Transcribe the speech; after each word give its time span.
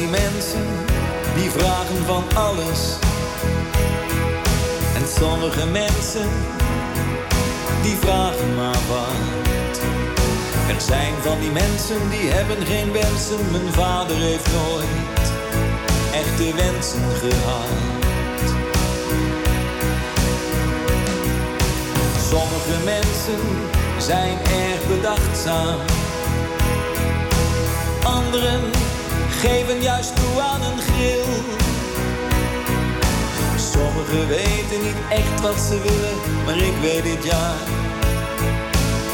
Die 0.00 0.08
mensen 0.08 0.66
die 1.34 1.50
vragen 1.50 2.04
van 2.06 2.24
alles. 2.34 2.80
En 4.94 5.06
sommige 5.18 5.66
mensen 5.66 6.28
die 7.82 7.96
vragen 7.96 8.54
maar 8.54 8.82
wat. 8.88 9.74
Er 10.68 10.80
zijn 10.80 11.12
van 11.22 11.40
die 11.40 11.50
mensen 11.50 12.00
die 12.10 12.30
hebben 12.30 12.66
geen 12.66 12.92
wensen. 12.92 13.50
Mijn 13.50 13.72
vader 13.72 14.16
heeft 14.16 14.48
nooit 14.52 15.26
echte 16.22 16.54
wensen 16.62 17.04
gehad. 17.22 17.68
Sommige 22.30 22.76
mensen 22.84 23.40
zijn 23.98 24.38
erg 24.38 24.86
bedachtzaam. 24.88 25.78
Anderen 28.02 28.80
geven 29.40 29.82
juist 29.82 30.16
toe 30.16 30.40
aan 30.40 30.62
een 30.62 30.78
grill. 30.78 31.24
Sommigen 33.72 34.28
weten 34.28 34.80
niet 34.82 35.00
echt 35.08 35.40
wat 35.40 35.58
ze 35.68 35.80
willen, 35.82 36.16
maar 36.44 36.56
ik 36.56 36.76
weet 36.80 37.02
dit 37.02 37.24
jaar 37.24 37.60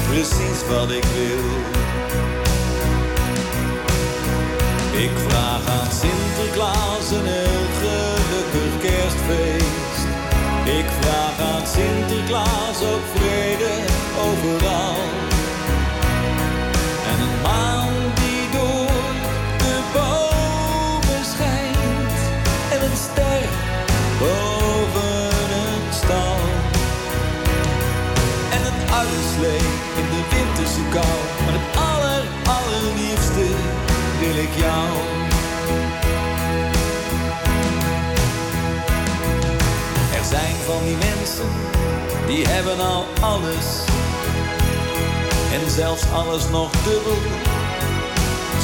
precies 0.08 0.60
wat 0.68 0.90
ik 0.90 1.04
wil. 1.04 1.44
Ik 5.02 5.10
vraag 5.28 5.62
aan 5.78 5.90
Sinterklaas 6.00 7.10
een 7.10 7.26
heel 7.26 7.66
gelukkig 7.80 8.72
kerstfeest. 8.80 10.02
Ik 10.64 10.86
vraag 11.00 11.36
aan 11.54 11.66
Sinterklaas 11.66 12.78
ook 12.92 13.04
vrede 13.14 13.74
overal. 14.26 15.35
Boven 24.26 25.48
een 25.62 25.94
stal. 26.00 26.36
En 28.54 28.60
een 28.70 28.80
oude 28.98 29.20
slee 29.34 29.66
in 30.00 30.06
de 30.14 30.22
winterse 30.32 30.84
kou. 30.94 31.16
Maar 31.44 31.54
het 31.58 31.68
aller, 31.92 32.22
allerliefste 32.56 33.46
wil 34.20 34.36
ik 34.46 34.52
jou. 34.64 34.88
Er 40.18 40.24
zijn 40.24 40.54
van 40.64 40.82
die 40.84 40.96
mensen, 40.96 41.50
die 42.26 42.46
hebben 42.46 42.80
al 42.80 43.04
alles. 43.20 43.68
En 45.52 45.70
zelfs 45.70 46.02
alles 46.12 46.48
nog 46.48 46.70
dubbel. 46.70 47.18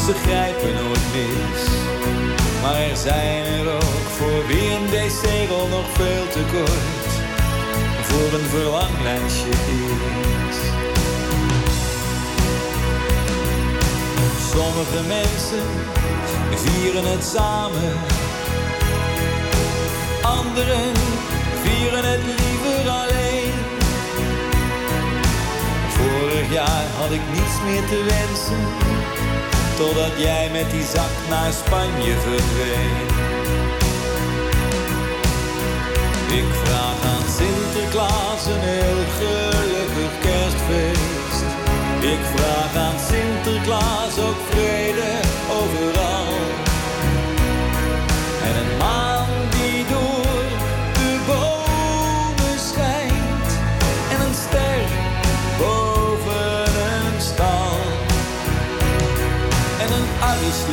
Ze 0.06 0.12
grijpen 0.24 0.74
nooit 0.74 1.06
mis. 1.14 2.31
Maar 2.62 2.76
er 2.76 2.96
zijn 2.96 3.44
er 3.44 3.74
ook 3.74 4.08
voor 4.18 4.46
wie 4.46 4.70
een 4.70 4.86
DC-rol 4.86 5.68
nog 5.68 5.86
veel 5.92 6.26
te 6.28 6.42
kort. 6.52 7.10
Voor 8.02 8.38
een 8.38 8.48
verlanglijstje 8.48 9.50
is. 9.50 10.58
Sommige 14.50 15.02
mensen 15.06 15.66
vieren 16.54 17.04
het 17.04 17.24
samen. 17.24 17.92
Anderen 20.22 20.92
vieren 21.62 22.04
het 22.10 22.20
liever 22.24 22.90
alleen. 22.90 23.54
Vorig 25.88 26.52
jaar 26.52 26.84
had 26.98 27.10
ik 27.10 27.22
niets 27.32 27.56
meer 27.64 27.88
te 27.88 28.04
wensen. 28.04 29.01
Totdat 29.82 30.12
jij 30.16 30.50
met 30.52 30.70
die 30.70 30.84
zak 30.94 31.14
naar 31.28 31.52
Spanje 31.52 32.14
verdween. 32.26 33.06
Ik 36.38 36.48
vraag 36.64 36.98
aan 37.12 37.26
Sinterklaas 37.38 38.46
een 38.46 38.60
heel 38.60 39.04
gelukkig 39.18 40.12
kerstfeest. 40.20 41.42
Ik 42.00 42.20
vraag 42.34 42.76
aan 42.76 42.98
Sinterklaas 43.10 44.18
ook 44.18 44.40
vrede 44.50 45.20
overal. 45.50 46.11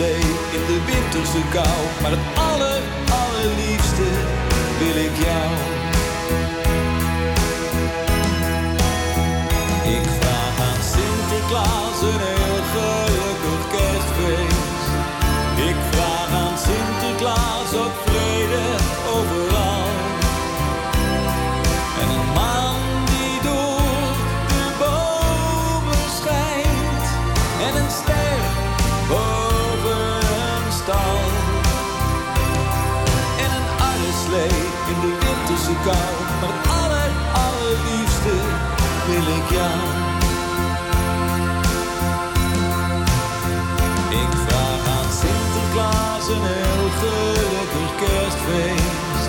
In 0.07 0.65
de 0.67 0.79
winterse 0.85 1.41
kou. 1.49 1.79
Maar 2.01 2.11
het 2.11 2.37
aller, 2.37 2.81
allerliefste 3.09 4.09
wil 4.79 5.03
ik 5.03 5.15
jou. 5.25 5.68
Maar 35.85 36.13
het 36.43 36.67
aller, 36.79 37.11
allerliefste 37.45 38.35
wil 39.07 39.27
ik 39.39 39.49
jou. 39.57 39.79
Ik 44.23 44.31
vraag 44.45 44.81
aan 44.97 45.11
Sinterklaas 45.21 46.27
een 46.35 46.45
heel 46.53 46.89
gelukkig 47.01 47.91
kerstfeest. 48.01 49.25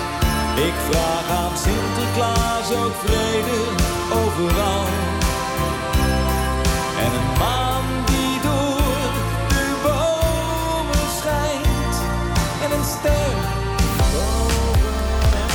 Ik 0.67 0.73
vraag 0.89 1.25
aan 1.39 1.57
Sinterklaas 1.57 2.71
ook 2.83 2.95
vrede 3.03 3.59
overal. 4.21 5.00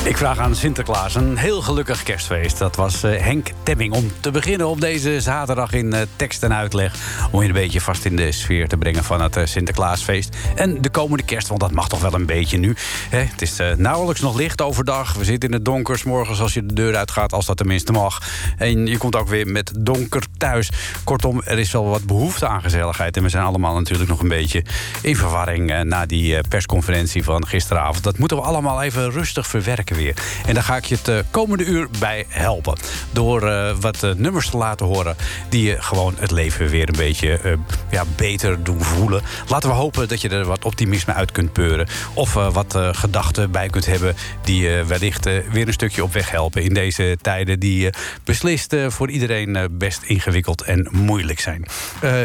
Ik 0.06 0.16
vraag 0.16 0.38
aan 0.38 0.54
Sinterklaas 0.54 1.14
een 1.14 1.36
heel 1.36 1.62
gelukkig 1.62 2.02
kerstfeest. 2.02 2.58
Dat 2.58 2.76
was 2.76 3.02
eh, 3.02 3.20
Henk 3.20 3.50
Temming. 3.62 3.94
Om 3.94 4.12
te 4.20 4.30
beginnen 4.30 4.68
op 4.68 4.80
deze 4.80 5.20
zaterdag 5.20 5.72
in 5.72 5.92
eh, 5.92 6.00
tekst 6.16 6.42
en 6.42 6.54
uitleg. 6.54 6.94
Om 7.30 7.42
je 7.42 7.46
een 7.48 7.54
beetje 7.54 7.80
vast 7.80 8.04
in 8.04 8.16
de 8.16 8.32
sfeer 8.32 8.68
te 8.68 8.76
brengen 8.76 9.04
van 9.04 9.20
het 9.20 9.36
eh, 9.36 9.44
Sinterklaasfeest. 9.46 10.36
En 10.54 10.82
de 10.82 10.88
komende 10.88 11.24
kerst, 11.24 11.48
want 11.48 11.60
dat 11.60 11.70
mag 11.70 11.88
toch 11.88 12.00
wel 12.00 12.14
een 12.14 12.26
beetje 12.26 12.58
nu. 12.58 12.76
Het 13.08 13.42
is 13.42 13.58
nauwelijks 13.76 14.20
nog 14.20 14.36
licht 14.36 14.62
overdag. 14.62 15.14
We 15.14 15.24
zitten 15.24 15.48
in 15.48 15.54
het 15.54 15.64
donker, 15.64 16.00
morgens 16.04 16.40
als 16.40 16.54
je 16.54 16.66
de 16.66 16.74
deur 16.74 16.96
uitgaat, 16.96 17.32
als 17.32 17.46
dat 17.46 17.56
tenminste 17.56 17.92
mag. 17.92 18.22
En 18.56 18.86
je 18.86 18.98
komt 18.98 19.16
ook 19.16 19.28
weer 19.28 19.46
met 19.46 19.72
donker 19.78 20.22
thuis. 20.38 20.70
Kortom, 21.04 21.42
er 21.44 21.58
is 21.58 21.72
wel 21.72 21.88
wat 21.88 22.04
behoefte 22.04 22.46
aan 22.46 22.62
gezelligheid. 22.62 23.16
En 23.16 23.22
we 23.22 23.28
zijn 23.28 23.44
allemaal 23.44 23.74
natuurlijk 23.74 24.10
nog 24.10 24.20
een 24.20 24.28
beetje 24.28 24.64
in 25.02 25.16
verwarring... 25.16 25.82
na 25.82 26.06
die 26.06 26.48
persconferentie 26.48 27.24
van 27.24 27.46
gisteravond. 27.46 28.04
Dat 28.04 28.18
moeten 28.18 28.36
we 28.36 28.42
allemaal 28.42 28.82
even 28.82 29.10
rustig 29.10 29.46
verwerken, 29.46 29.95
weer. 29.96 30.14
En 30.46 30.54
daar 30.54 30.62
ga 30.62 30.76
ik 30.76 30.84
je 30.84 30.94
het 30.94 31.08
eh, 31.08 31.18
komende 31.30 31.64
uur 31.64 31.88
bij 31.98 32.26
helpen. 32.28 32.78
Door 33.10 33.48
eh, 33.48 33.76
wat 33.80 34.02
uh, 34.02 34.12
nummers 34.12 34.50
te 34.50 34.56
laten 34.56 34.86
horen 34.86 35.16
die 35.48 35.68
je 35.68 35.82
gewoon 35.82 36.14
het 36.18 36.30
leven 36.30 36.68
weer 36.68 36.88
een 36.88 36.96
beetje 36.96 37.58
ja, 37.90 38.04
beter 38.16 38.64
doen 38.64 38.82
voelen. 38.82 39.22
Laten 39.48 39.68
we 39.68 39.74
hopen 39.74 40.08
dat 40.08 40.20
je 40.20 40.28
er 40.28 40.44
wat 40.44 40.64
optimisme 40.64 41.12
uit 41.12 41.32
kunt 41.32 41.52
peuren. 41.52 41.88
Of 42.14 42.32
wat 42.32 42.78
gedachten 42.92 43.50
bij 43.50 43.68
kunt 43.68 43.86
hebben 43.86 44.14
die 44.42 44.62
je 44.62 44.84
wellicht 44.86 45.24
weer 45.24 45.66
een 45.66 45.72
stukje 45.72 46.02
op 46.02 46.12
weg 46.12 46.30
helpen 46.30 46.62
in 46.62 46.74
deze 46.74 47.18
tijden 47.20 47.60
die 47.60 47.90
beslist 48.24 48.76
voor 48.88 49.10
iedereen 49.10 49.68
best 49.70 50.02
ingewikkeld 50.02 50.62
en 50.62 50.88
moeilijk 50.90 51.40
zijn. 51.40 51.66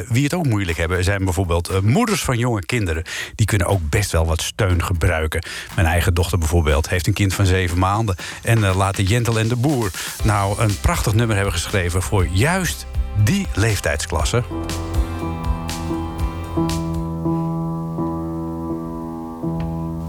wie 0.07 0.23
het 0.23 0.33
ook 0.33 0.45
moeilijk 0.47 0.77
hebben 0.77 1.03
zijn 1.03 1.23
bijvoorbeeld 1.23 1.81
moeders 1.81 2.23
van 2.23 2.38
jonge 2.38 2.65
kinderen. 2.65 3.03
Die 3.35 3.45
kunnen 3.45 3.68
ook 3.68 3.89
best 3.89 4.12
wel 4.12 4.25
wat 4.25 4.41
steun 4.41 4.83
gebruiken. 4.83 5.44
Mijn 5.75 5.88
eigen 5.88 6.13
dochter 6.13 6.38
bijvoorbeeld 6.38 6.89
heeft 6.89 7.07
een 7.07 7.13
kind 7.13 7.33
van 7.33 7.45
zeven 7.45 7.61
maanden. 7.78 8.16
En 8.44 8.58
uh, 8.58 8.75
laat 8.75 8.96
de 8.96 9.04
Jentel 9.04 9.40
en 9.40 9.48
de 9.48 9.56
Boer 9.56 9.92
nou 10.24 10.60
een 10.60 10.80
prachtig 10.80 11.13
nummer 11.13 11.36
hebben 11.36 11.54
geschreven 11.54 12.02
voor 12.02 12.28
juist 12.28 12.86
die 13.24 13.48
leeftijdsklasse. 13.54 14.44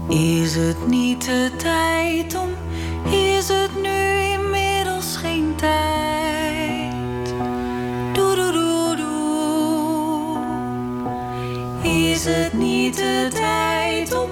Is 0.09 0.55
het 0.55 0.87
niet 0.87 1.25
de 1.25 1.51
tijd 1.57 2.35
om, 2.35 2.49
is 3.11 3.47
het 3.47 3.81
nu 3.81 4.21
inmiddels 4.33 5.15
geen 5.15 5.53
tijd? 5.55 6.93
Doe, 8.13 8.35
doe, 8.35 8.51
doe, 8.51 8.95
doe. 8.95 10.37
Is 11.91 12.25
het 12.25 12.53
niet 12.53 12.95
de 12.95 13.27
tijd 13.33 14.13
om 14.13 14.29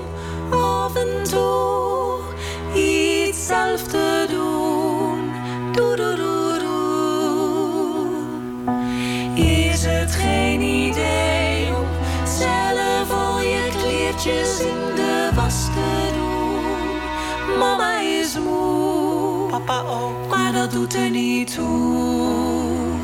af 0.52 0.96
en 0.96 1.24
toe 1.24 1.91
zelf 3.52 3.84
te 3.84 4.26
doen. 4.30 5.32
Doe, 5.72 5.96
doe, 5.96 6.16
doe, 6.16 6.60
doe. 6.60 8.06
Is 9.36 9.86
het 9.86 10.12
geen 10.12 10.62
idee 10.62 11.68
om 11.68 11.88
zelf 12.26 13.12
al 13.12 13.40
je 13.42 13.70
kleertjes 13.78 14.60
in 14.60 14.96
de 14.96 15.30
was 15.36 15.66
te 15.66 16.10
doen? 16.18 17.58
Mama 17.58 18.00
is 18.00 18.38
moe, 18.40 19.50
papa 19.50 19.84
ook, 19.90 20.28
maar 20.30 20.54
dat 20.54 20.72
doet 20.72 20.94
er 20.94 21.10
niet 21.10 21.54
toe. 21.56 22.96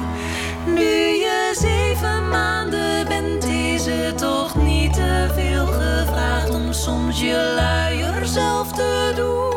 Nu 0.65 0.95
je 1.25 1.51
zeven 1.59 2.29
maanden 2.29 3.07
bent, 3.07 3.43
is 3.45 3.85
het 3.85 4.17
toch 4.17 4.55
niet 4.55 4.93
te 4.93 5.27
veel 5.35 5.65
gevraagd 5.65 6.49
om 6.49 6.73
soms 6.73 7.19
je 7.19 7.53
luier 7.55 8.25
zelf 8.25 8.71
te 8.71 9.13
doen. 9.15 9.56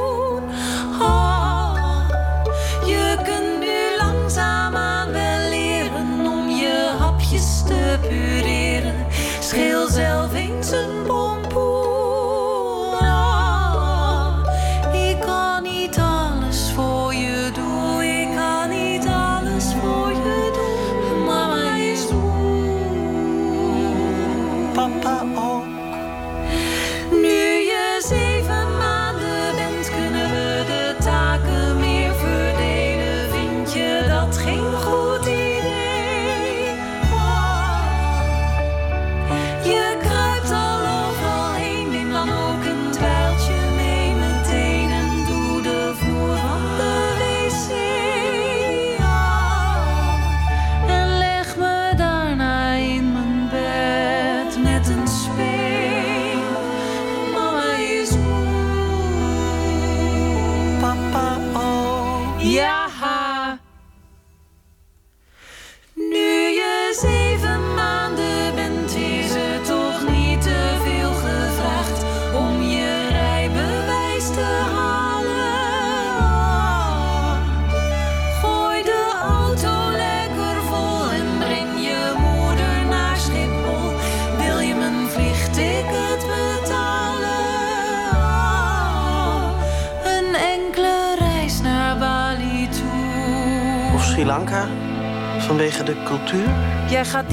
Jij 97.11 97.23
gaat 97.23 97.31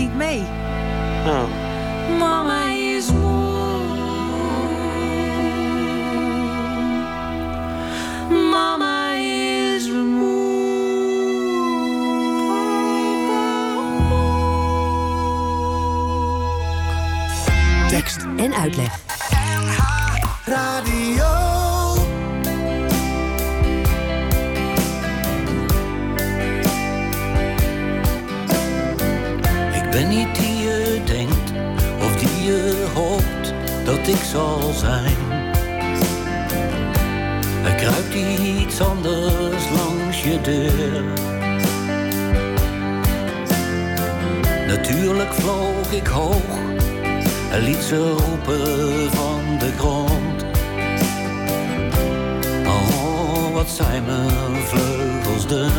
wat 53.68 53.76
zijn 53.76 54.06
mijn 54.06 54.56
vleugels 54.56 55.47
dun. 55.47 55.71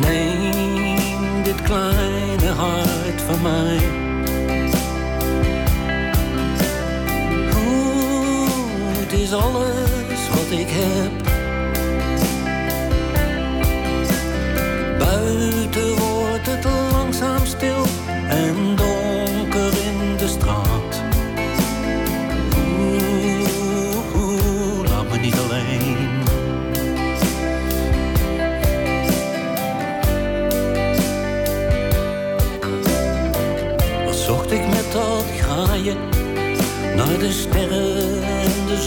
Neem 0.00 1.42
dit 1.42 1.62
kleine 1.62 2.48
hart 2.56 3.20
van 3.26 3.42
mij. 3.42 3.78
Oeh, 7.66 8.98
het 8.98 9.12
is 9.12 9.32
alles 9.32 10.28
wat 10.28 10.58
ik 10.58 10.68
heb. 10.68 11.28
Buiten 14.98 15.96
wordt 15.96 16.46
het 16.46 16.64
langzaam 16.64 17.46
stil 17.46 17.84
en 18.28 18.69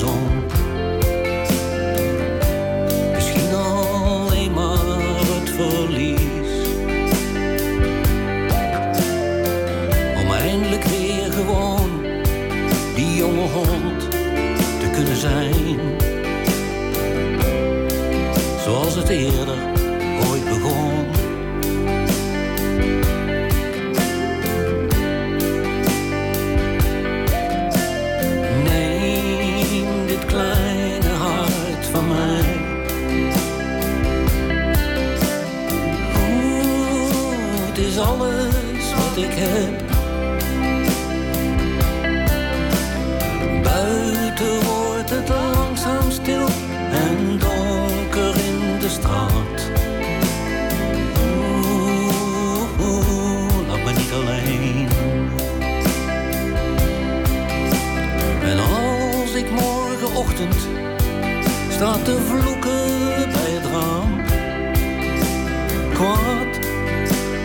en 0.01 0.32
ik 39.17 39.34
heb. 39.34 39.91
Buiten 43.63 44.65
wordt 44.65 45.10
het 45.10 45.29
langzaam 45.29 46.12
stil 46.12 46.48
en 46.91 47.39
donker 47.39 48.36
in 48.46 48.79
de 48.79 48.89
straat. 48.89 49.60
Oeh, 52.79 53.67
laat 53.67 53.84
me 53.84 53.91
niet 53.98 54.12
alleen. 54.12 54.88
En 58.43 58.60
als 58.60 59.34
ik 59.34 59.51
morgenochtend 59.51 60.67
sta 61.70 61.93
te 62.03 62.17
vloeken 62.27 63.32
bij 63.32 63.51
het 63.51 63.65
raam, 63.65 64.22
kwaad 65.93 66.60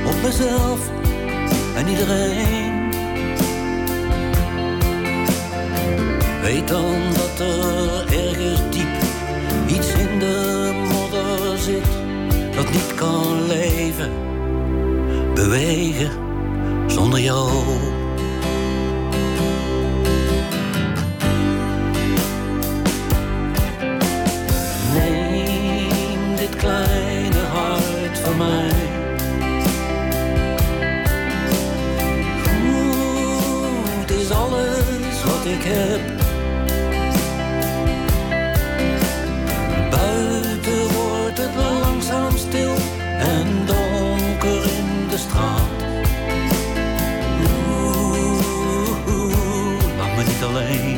op 0.07 0.23
mezelf 0.23 0.98
en 1.79 1.89
iedereen. 1.89 2.91
Weet 6.43 6.69
dan 6.69 6.97
dat 7.15 7.47
er 7.47 8.19
ergens 8.27 8.61
diep 8.71 8.97
iets 9.67 9.93
in 9.93 10.19
de 10.19 10.71
modder 10.89 11.59
zit 11.59 11.89
dat 12.57 12.71
niet 12.71 12.95
kan 12.95 13.47
leven, 13.47 14.11
bewegen 15.35 16.11
zonder 16.87 17.21
jou. 17.21 17.51
Neem 24.95 26.37
dit 26.37 26.57
kleine 26.57 27.39
hart 27.39 28.19
van 28.19 28.37
mij. 28.37 28.88
Ik 35.49 35.65
heb. 35.65 36.01
Buiten 39.91 40.95
wordt 40.95 41.39
het 41.39 41.55
langzaam 41.55 42.37
stil 42.37 42.75
en 43.19 43.47
donker 43.67 44.63
in 44.79 45.09
de 45.11 45.19
straat. 45.19 45.79
Oeh, 47.79 48.29
laat 49.99 50.17
me 50.17 50.23
niet 50.27 50.43
alleen. 50.43 50.98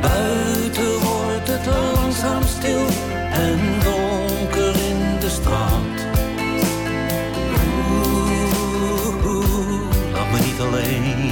Buiten 0.00 0.98
wordt 1.00 1.48
het 1.48 1.66
langzaam 1.66 2.42
stil 2.42 2.86
en 3.30 3.58
donker 3.84 4.76
in 4.76 5.18
de 5.20 5.28
straat. 5.28 5.98
Oeh, 9.24 10.12
laat 10.12 10.30
me 10.30 10.38
niet 10.44 10.60
alleen. 10.60 11.23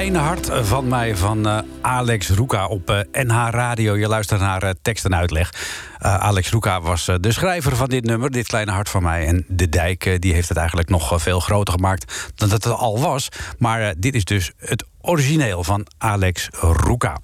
Kleine 0.00 0.18
hart 0.18 0.50
van 0.52 0.88
mij 0.88 1.16
van 1.16 1.48
eh, 1.48 1.58
Alex 1.80 2.28
Roeka 2.28 2.66
op 2.66 2.90
eh, 2.90 3.24
NH 3.24 3.48
Radio. 3.50 3.96
Je 3.96 4.08
luistert 4.08 4.40
naar 4.40 4.62
eh, 4.62 4.70
tekst 4.82 5.04
en 5.04 5.14
uitleg. 5.14 5.50
Eh, 5.98 6.14
Alex 6.14 6.50
Roeka 6.50 6.80
was 6.80 7.08
eh, 7.08 7.14
de 7.20 7.32
schrijver 7.32 7.76
van 7.76 7.88
dit 7.88 8.04
nummer, 8.04 8.30
Dit 8.30 8.46
kleine 8.46 8.70
hart 8.70 8.88
van 8.88 9.02
mij. 9.02 9.26
En 9.26 9.44
De 9.48 9.68
Dijk 9.68 10.06
eh, 10.06 10.18
die 10.18 10.32
heeft 10.32 10.48
het 10.48 10.58
eigenlijk 10.58 10.88
nog 10.88 11.12
eh, 11.12 11.18
veel 11.18 11.40
groter 11.40 11.74
gemaakt 11.74 12.32
dan 12.34 12.48
dat 12.48 12.64
het 12.64 12.72
al 12.72 13.00
was. 13.00 13.28
Maar 13.58 13.80
eh, 13.80 13.90
dit 13.98 14.14
is 14.14 14.24
dus 14.24 14.52
het 14.56 14.84
origineel 15.00 15.64
van 15.64 15.86
Alex 15.98 16.48
Roeka. 16.60 17.20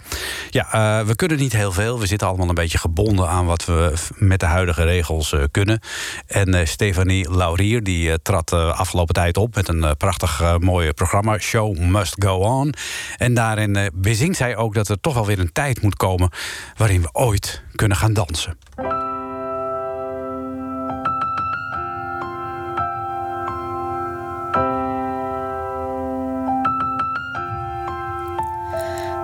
Ja, 0.50 0.72
eh, 0.72 1.06
we 1.06 1.16
kunnen 1.16 1.38
niet 1.38 1.52
heel 1.52 1.72
veel. 1.72 1.98
We 1.98 2.06
zitten 2.06 2.28
allemaal 2.28 2.48
een 2.48 2.54
beetje 2.54 2.78
gebonden 2.78 3.28
aan 3.28 3.46
wat 3.46 3.64
we 3.64 3.92
met 4.16 4.40
de 4.40 4.46
huidige 4.46 4.84
regels 4.84 5.32
eh, 5.32 5.42
kunnen. 5.50 5.80
En 6.26 6.54
eh, 6.54 6.66
Stefanie 6.66 7.30
Laurier 7.36 7.82
die 7.82 8.22
trad 8.22 8.52
afgelopen 8.52 9.14
tijd 9.14 9.36
op 9.36 9.54
met 9.54 9.68
een 9.68 9.96
prachtig 9.96 10.40
eh, 10.40 10.56
mooi 10.56 10.92
programma, 10.92 11.38
Show 11.38 11.78
Must 11.78 12.14
Go 12.18 12.34
On. 12.34 12.74
En 13.16 13.34
daarin 13.34 13.90
bezingt 13.94 14.36
zij 14.36 14.56
ook 14.56 14.74
dat 14.74 14.88
er 14.88 15.00
toch 15.00 15.14
wel 15.14 15.26
weer 15.26 15.38
een 15.38 15.52
tijd 15.52 15.82
moet 15.82 15.96
komen 15.96 16.30
waarin 16.76 17.02
we 17.02 17.08
ooit 17.12 17.62
kunnen 17.74 17.96
gaan 17.96 18.12
dansen. 18.12 18.56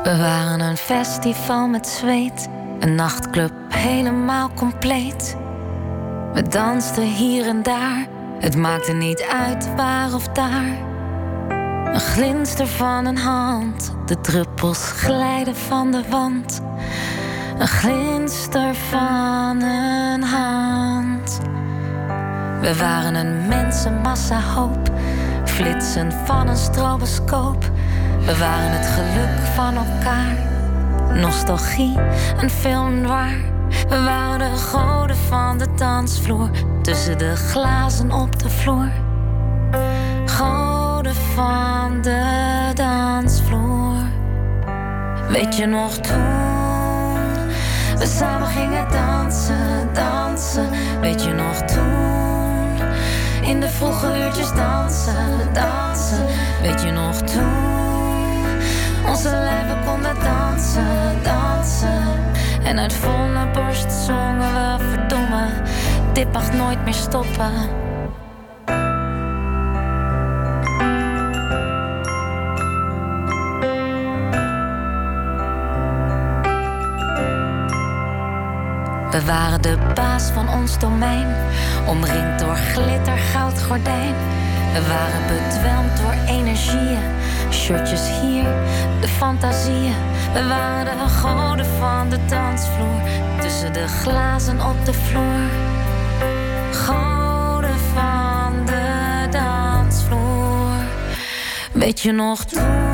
We 0.03 0.17
waren 0.17 0.61
een 0.61 0.77
festival 0.77 1.69
met 1.69 1.87
zweet, 1.87 2.49
een 2.81 2.95
nachtclub 2.95 3.53
helemaal 3.69 4.51
compleet. 4.55 5.37
We 6.33 6.43
dansten 6.43 7.03
hier 7.03 7.47
en 7.47 7.63
daar, 7.63 8.07
het 8.39 8.57
maakte 8.57 8.93
niet 8.93 9.23
uit 9.23 9.75
waar 9.75 10.15
of 10.15 10.29
daar. 10.29 10.79
Een 11.93 12.01
glinster 12.01 12.67
van 12.67 13.07
een 13.07 13.19
hand, 13.19 13.95
de 14.07 14.21
druppels 14.21 14.91
glijden 14.93 15.57
van 15.57 15.91
de 15.91 16.03
wand. 16.09 16.61
Een 17.59 17.69
glinster 17.69 18.75
van 18.75 19.63
een 19.63 20.23
hand. 20.23 21.41
We 22.61 22.77
waren 22.79 23.15
een 23.15 23.49
mensenmassa 23.49 24.41
hoop, 24.41 24.91
flitsen 25.45 26.13
van 26.13 26.49
een 26.49 26.57
stroboscoop. 26.57 27.71
We 28.25 28.39
waren 28.39 28.71
het 28.71 28.87
geluk 28.87 29.47
van 29.55 29.77
elkaar, 29.77 30.37
nostalgie, 31.15 31.99
een 32.41 32.51
film 32.51 33.03
waar. 33.07 33.37
We 33.89 34.03
waren 34.05 34.39
de 34.39 34.57
goden 34.57 35.17
van 35.17 35.59
de 35.59 35.67
dansvloer, 35.75 36.51
tussen 36.83 37.19
de 37.19 37.37
glazen 37.37 38.13
op 38.13 38.39
de 38.39 38.51
vloer. 38.51 38.91
Goden 40.27 41.15
van 41.15 42.03
de 42.03 42.71
dansvloer. 42.75 44.03
Weet 45.29 45.57
je 45.57 45.67
nog 45.67 45.97
toen 45.97 46.53
we 47.99 48.09
samen 48.09 48.49
gingen 48.49 48.91
dansen, 48.91 49.89
dansen? 49.93 50.71
Weet 51.01 51.23
je 51.23 51.33
nog 51.33 51.57
toen 51.57 52.89
in 53.43 53.61
de 53.61 53.69
vroege 53.69 54.19
uurtjes 54.25 54.53
dansen, 54.55 55.53
dansen? 55.53 56.27
Weet 56.63 56.83
je 56.83 56.91
nog 56.91 57.17
toen 57.17 57.82
onze 59.07 59.29
lijven 59.29 59.85
konden 59.85 60.15
dansen, 60.23 61.23
dansen? 61.23 62.03
En 62.65 62.79
uit 62.79 62.93
volle 62.93 63.51
borst 63.53 63.93
zongen 63.93 64.53
we 64.53 64.85
verdomme, 64.91 65.47
dit 66.13 66.33
mag 66.33 66.53
nooit 66.53 66.85
meer 66.85 66.95
stoppen. 66.95 67.81
We 79.13 79.25
waren 79.25 79.63
de 79.63 79.79
baas 79.95 80.31
van 80.31 80.49
ons 80.49 80.79
domein, 80.79 81.27
omringd 81.87 82.39
door 82.39 82.57
glitter, 82.57 83.19
goud, 83.19 83.63
gordijn. 83.63 84.15
We 84.73 84.87
waren 84.89 85.27
bedwelmd 85.27 85.97
door 85.97 86.35
energieën. 86.35 87.03
Shirtjes 87.51 88.09
hier, 88.21 88.45
de 89.01 89.09
fantasieën. 89.09 89.95
We 90.33 90.47
waren 90.49 91.09
goden 91.09 91.67
van 91.67 92.11
de 92.11 92.19
dansvloer. 92.29 93.01
Tussen 93.41 93.73
de 93.73 93.89
glazen 93.89 94.61
op 94.61 94.85
de 94.85 94.93
vloer. 94.93 95.51
Goden 96.73 97.79
van 97.95 98.67
de 98.67 99.27
dansvloer. 99.31 100.85
Weet 101.73 102.01
je 102.01 102.13
nog 102.13 102.45
toen? 102.45 102.92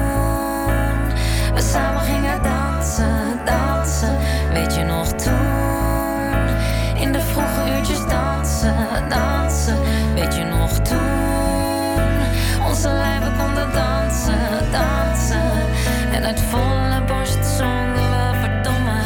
Uit 16.28 16.40
volle 16.40 17.02
borst 17.06 17.44
zongen 17.56 17.94
we 17.94 18.38
verdomme, 18.40 19.00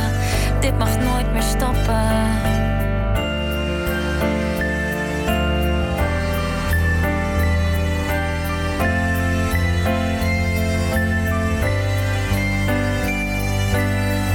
dit 0.60 0.78
mag 0.78 0.98
nooit 0.98 1.32
meer 1.32 1.42
stoppen. 1.42 2.10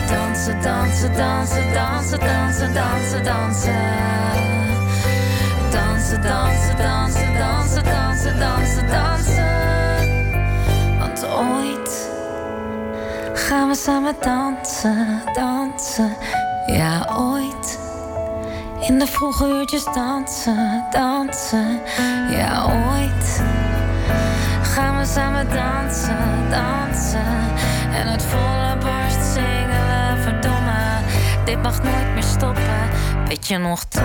Dansen, 0.10 0.62
dansen, 0.62 1.13
dansen, 1.15 1.74
dansen, 1.74 2.20
dansen, 2.20 2.74
dansen, 2.74 3.24
dansen. 3.24 3.74
Dansen, 5.72 6.22
dansen, 6.22 6.77
dansen, 6.77 7.34
dansen, 7.38 7.84
dansen, 7.84 8.39
dansen, 8.39 8.88
dansen. 8.88 9.37
Samen 13.77 14.15
dansen, 14.22 15.22
dansen. 15.34 16.15
Ja, 16.65 17.15
ooit. 17.17 17.79
In 18.81 19.00
de 19.00 19.07
vroege 19.07 19.48
uurtjes 19.48 19.84
dansen, 19.84 20.86
dansen. 20.91 21.81
Ja, 22.29 22.65
ooit 22.65 23.41
gaan 24.62 24.98
we 24.98 25.05
samen 25.05 25.50
dansen, 25.50 26.50
dansen. 26.50 27.25
En 27.93 28.07
uit 28.07 28.24
volle 28.24 28.77
borst 28.79 29.34
zingen 29.34 30.17
verdomme. 30.22 31.01
Dit 31.46 31.62
mag 31.62 31.84
nooit 31.84 32.13
meer 32.13 32.24
stoppen. 32.24 32.89
Weet 33.27 33.48
je 33.48 33.57
nog 33.57 33.84
toen 33.84 34.03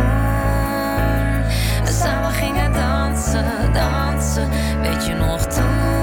we 1.84 1.92
samen 2.02 2.30
gingen 2.30 2.72
dansen, 2.72 3.72
dansen? 3.72 4.48
Weet 4.82 5.06
je 5.06 5.14
nog 5.14 5.40
toen 5.40 6.01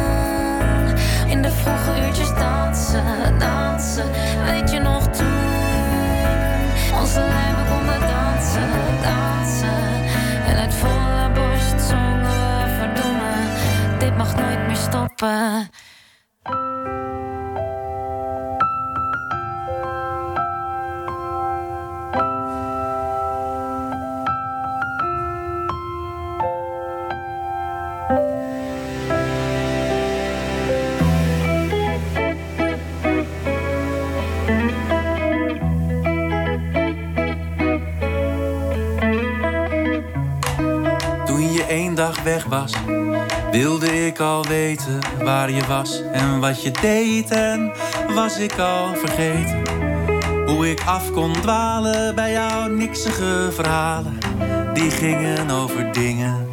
in 1.29 1.41
de 1.41 1.51
vroege 1.51 2.05
uurtjes 2.05 2.33
dansen, 2.33 3.39
dansen? 3.39 4.11
Weet 4.45 4.71
je 4.71 4.79
nog 4.79 5.07
toen 5.07 6.99
onze 6.99 7.19
lijven 7.19 7.67
konden 7.69 7.99
dansen, 7.99 8.69
dansen? 9.01 10.05
En 10.47 10.57
uit 10.57 10.73
volle 10.73 11.31
borst 11.33 11.87
zongen 11.87 12.21
we 12.21 12.75
verdomme. 12.77 13.97
Dit 13.99 14.17
mag 14.17 14.35
nooit 14.35 14.67
meer 14.67 14.75
stoppen. 14.75 15.69
Weg 42.23 42.45
was, 42.45 42.73
wilde 43.51 44.05
ik 44.05 44.19
al 44.19 44.45
weten 44.45 44.99
waar 45.23 45.51
je 45.51 45.65
was 45.67 46.01
en 46.11 46.39
wat 46.39 46.63
je 46.63 46.71
deed. 46.81 47.31
En 47.31 47.71
was 48.15 48.37
ik 48.37 48.59
al 48.59 48.95
vergeten 48.95 49.61
hoe 50.45 50.69
ik 50.69 50.81
af 50.85 51.11
kon 51.11 51.33
dwalen 51.33 52.15
bij 52.15 52.31
jouw 52.31 52.67
niksige 52.67 53.49
verhalen. 53.51 54.17
Die 54.73 54.91
gingen 54.91 55.49
over 55.49 55.91
dingen 55.91 56.49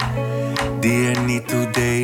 die 0.81 1.09
er 1.11 1.21
niet 1.21 1.49
toe 1.49 1.71
deden. 1.71 1.96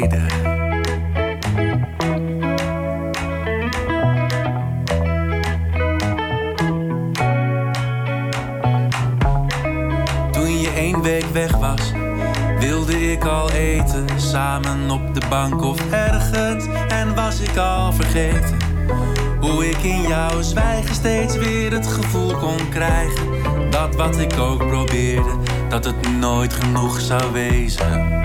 Eten. 13.63 14.07
Samen 14.17 14.91
op 14.91 15.15
de 15.15 15.21
bank 15.29 15.63
of 15.63 15.91
ergens. 15.91 16.67
En 16.89 17.15
was 17.15 17.41
ik 17.41 17.57
al 17.57 17.93
vergeten 17.93 18.57
hoe 19.41 19.69
ik 19.69 19.79
in 19.79 20.03
jouw 20.03 20.43
zwijgen 20.43 20.95
steeds 20.95 21.37
weer 21.37 21.73
het 21.73 21.87
gevoel 21.87 22.37
kon 22.37 22.69
krijgen. 22.71 23.27
Dat 23.71 23.95
wat 23.95 24.19
ik 24.19 24.39
ook 24.39 24.67
probeerde, 24.67 25.31
dat 25.69 25.85
het 25.85 26.19
nooit 26.19 26.53
genoeg 26.53 27.01
zou 27.01 27.33
wezen. 27.33 28.21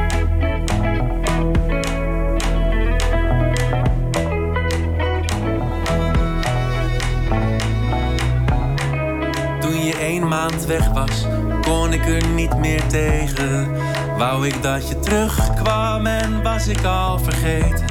Toen 9.60 9.86
je 9.86 9.98
één 10.00 10.28
maand 10.28 10.66
weg 10.66 10.90
was, 10.90 11.26
kon 11.62 11.94
ik 11.94 12.06
er 12.06 12.28
niet 12.28 12.58
meer 12.58 12.88
tegen. 12.88 13.87
Wou 14.18 14.48
ik 14.48 14.64
dat 14.64 14.88
je 14.88 15.00
terugkwam 15.00 16.06
en 16.06 16.44
was 16.44 16.68
ik 16.68 16.84
al 16.84 17.20
vergeten. 17.20 17.86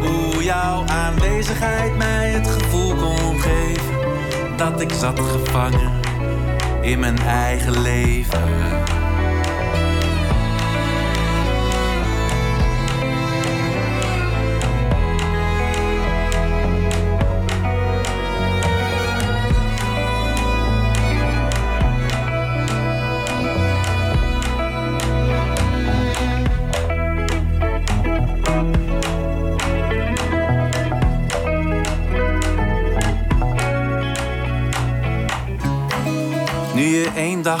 Hoe 0.00 0.42
jouw 0.42 0.84
aanwezigheid 0.86 1.96
mij 1.96 2.30
het 2.30 2.48
gevoel 2.48 2.94
kon 2.94 3.40
geven 3.40 3.96
dat 4.56 4.80
ik 4.80 4.92
zat 4.92 5.20
gevangen 5.20 5.92
in 6.80 6.98
mijn 6.98 7.18
eigen 7.18 7.80
leven. 7.80 8.42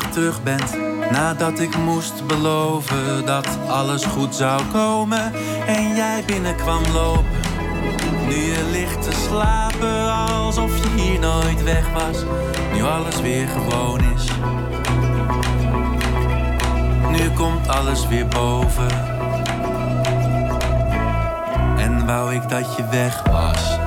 Terug 0.06 0.42
bent, 0.42 0.76
nadat 1.10 1.58
ik 1.58 1.76
moest 1.76 2.26
beloven 2.26 3.26
dat 3.26 3.48
alles 3.68 4.04
goed 4.04 4.34
zou 4.34 4.62
komen 4.72 5.32
en 5.66 5.94
jij 5.94 6.22
binnenkwam 6.26 6.82
lopen. 6.92 7.40
Nu 8.26 8.34
je 8.34 8.68
ligt 8.72 9.02
te 9.02 9.12
slapen 9.28 10.14
alsof 10.14 10.70
je 10.82 11.02
hier 11.02 11.20
nooit 11.20 11.62
weg 11.62 11.92
was, 11.92 12.24
nu 12.72 12.82
alles 12.82 13.20
weer 13.20 13.48
gewoon 13.48 14.00
is. 14.14 14.26
Nu 17.10 17.30
komt 17.30 17.68
alles 17.68 18.06
weer 18.06 18.26
boven. 18.26 18.90
En 21.78 22.06
wou 22.06 22.34
ik 22.34 22.48
dat 22.48 22.76
je 22.76 22.88
weg 22.90 23.22
was. 23.22 23.77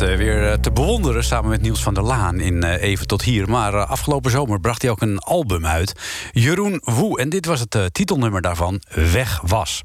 Eh, 0.00 0.16
weer 0.16 0.50
eh, 0.50 0.58
te 0.58 0.72
bewonderen 0.72 1.24
samen 1.24 1.50
met 1.50 1.62
Niels 1.62 1.82
van 1.82 1.94
der 1.94 2.02
Laan 2.02 2.40
in 2.40 2.62
eh, 2.62 2.82
Even 2.82 3.06
tot 3.06 3.22
hier. 3.22 3.50
Maar 3.50 3.84
afgelopen 3.84 4.30
zomer 4.30 4.60
bracht 4.60 4.82
hij 4.82 4.90
ook 4.90 5.00
een 5.00 5.18
album 5.18 5.66
uit. 5.66 5.92
Jeroen 6.32 6.80
Woe. 6.84 7.18
En 7.18 7.28
dit 7.28 7.46
was 7.46 7.60
het 7.60 7.78
titelnummer 7.92 8.40
daarvan, 8.40 8.82
Weg 9.12 9.40
was. 9.46 9.82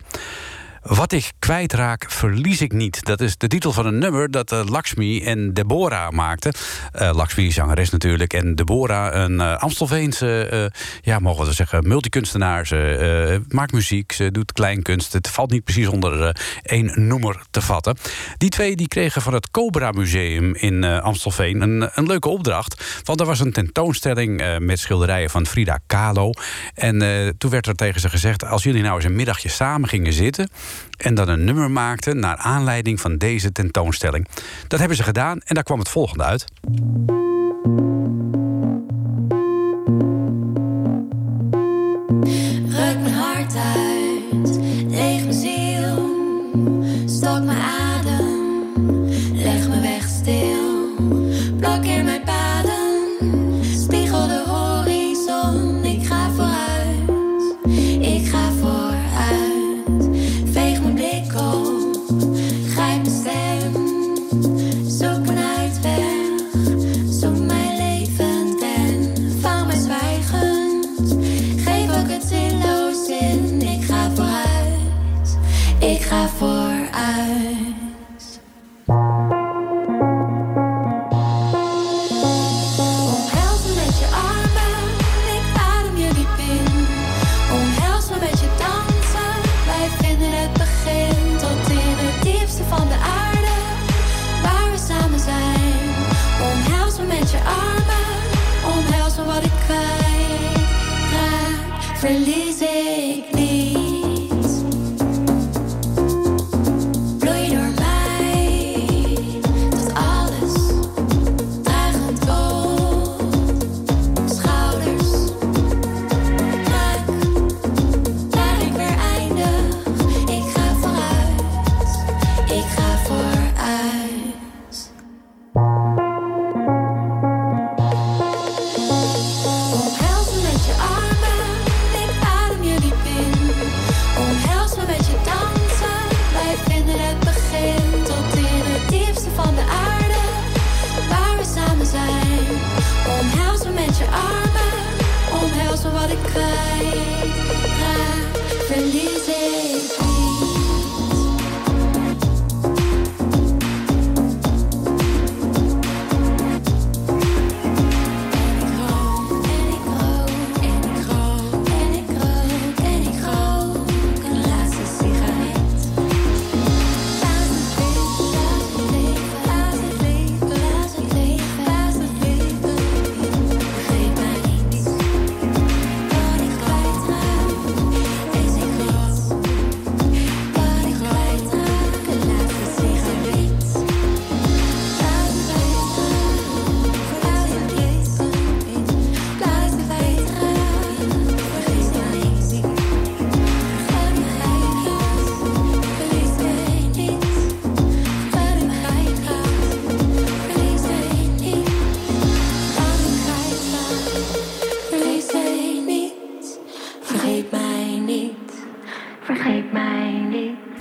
Wat 0.81 1.11
ik 1.11 1.31
kwijtraak, 1.39 2.11
verlies 2.11 2.61
ik 2.61 2.71
niet. 2.71 3.05
Dat 3.05 3.21
is 3.21 3.37
de 3.37 3.47
titel 3.47 3.71
van 3.71 3.85
een 3.85 3.97
nummer 3.97 4.31
dat 4.31 4.51
eh, 4.51 4.61
Lakshmi 4.65 5.23
en 5.23 5.53
Deborah 5.53 6.09
maakten. 6.09 6.53
Eh 6.91 7.09
Lakshmi, 7.13 7.51
zangeres 7.51 7.89
natuurlijk. 7.89 8.33
En 8.33 8.55
Deborah, 8.55 9.23
een 9.23 9.39
eh, 9.39 9.57
Amstelveense, 9.57 10.71
ja, 11.01 11.19
mogen 11.19 11.45
we 11.45 11.53
zeggen, 11.53 11.87
multikunstenaar. 11.87 12.67
Ze 12.67 13.41
maakt 13.47 13.71
muziek, 13.71 14.11
ze 14.11 14.31
doet 14.31 14.51
kleinkunst. 14.51 15.13
Het 15.13 15.27
valt 15.27 15.51
niet 15.51 15.63
precies 15.63 15.87
onder 15.87 16.35
één 16.61 17.07
noemer 17.07 17.41
te 17.51 17.61
vatten. 17.61 17.97
Die 18.37 18.49
twee 18.49 18.75
die 18.75 18.87
kregen 18.87 19.21
van 19.21 19.33
het 19.33 19.51
Cobra 19.51 19.91
Museum 19.91 20.55
in 20.55 20.83
Amstelveen 20.83 21.61
een, 21.61 21.89
een 21.93 22.07
leuke 22.07 22.29
opdracht. 22.29 23.01
Want 23.03 23.19
er 23.19 23.25
was 23.25 23.39
een 23.39 23.51
tentoonstelling 23.51 24.57
met 24.59 24.79
schilderijen 24.79 25.29
van 25.29 25.45
Frida 25.45 25.79
Kahlo. 25.87 26.31
En 26.73 26.97
toen 27.37 27.51
werd 27.51 27.67
er 27.67 27.75
tegen 27.75 28.01
ze 28.01 28.09
gezegd... 28.09 28.45
als 28.45 28.63
jullie 28.63 28.81
nou 28.81 28.95
eens 28.95 29.05
een 29.05 29.15
middagje 29.15 29.49
samen 29.49 29.89
gingen 29.89 30.13
zitten... 30.13 30.49
En 30.97 31.13
dan 31.13 31.27
een 31.27 31.43
nummer 31.43 31.71
maakten 31.71 32.19
naar 32.19 32.37
aanleiding 32.37 33.01
van 33.01 33.17
deze 33.17 33.51
tentoonstelling. 33.51 34.27
Dat 34.67 34.79
hebben 34.79 34.97
ze 34.97 35.03
gedaan 35.03 35.39
en 35.45 35.55
daar 35.55 35.63
kwam 35.63 35.79
het 35.79 35.89
volgende 35.89 36.23
uit. 36.23 36.45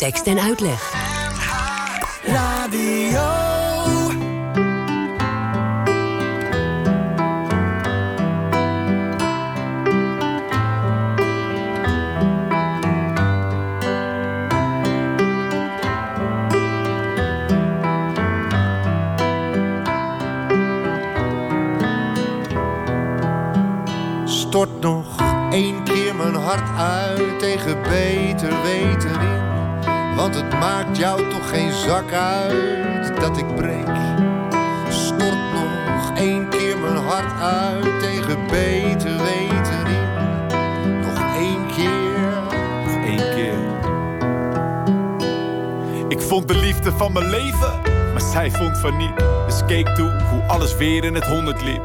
Tekst 0.08 0.26
en 0.26 0.38
uitleg. 0.38 0.92
Stort 24.24 24.80
nog 24.80 25.06
één 25.50 25.84
keer 25.84 26.14
mijn 26.14 26.34
hart 26.34 26.78
uit 26.78 27.38
tegen 27.38 27.82
beter 27.82 28.62
weten. 28.62 29.47
Want 30.18 30.34
het 30.34 30.50
maakt 30.50 30.96
jou 30.96 31.30
toch 31.30 31.48
geen 31.48 31.72
zak 31.72 32.12
uit 32.12 33.20
dat 33.20 33.36
ik 33.36 33.54
breek. 33.56 33.96
Stort 34.88 35.52
nog 35.54 36.16
één 36.16 36.48
keer 36.48 36.78
mijn 36.78 36.96
hart 36.96 37.40
uit 37.40 38.00
tegen 38.00 38.46
beter 38.46 39.16
weten 39.16 39.86
in. 39.86 41.00
Nog 41.00 41.36
één 41.36 41.66
keer. 41.66 42.18
Nog 42.84 43.04
één 43.04 43.34
keer. 43.34 43.58
Ik 46.08 46.20
vond 46.20 46.48
de 46.48 46.56
liefde 46.56 46.92
van 46.92 47.12
mijn 47.12 47.30
leven, 47.30 47.80
maar 48.12 48.22
zij 48.32 48.50
vond 48.50 48.78
van 48.78 48.96
niet. 48.96 49.16
Dus 49.46 49.64
keek 49.66 49.88
toe 49.88 50.22
hoe 50.30 50.42
alles 50.46 50.76
weer 50.76 51.04
in 51.04 51.14
het 51.14 51.26
honderd 51.26 51.62
liep. 51.62 51.84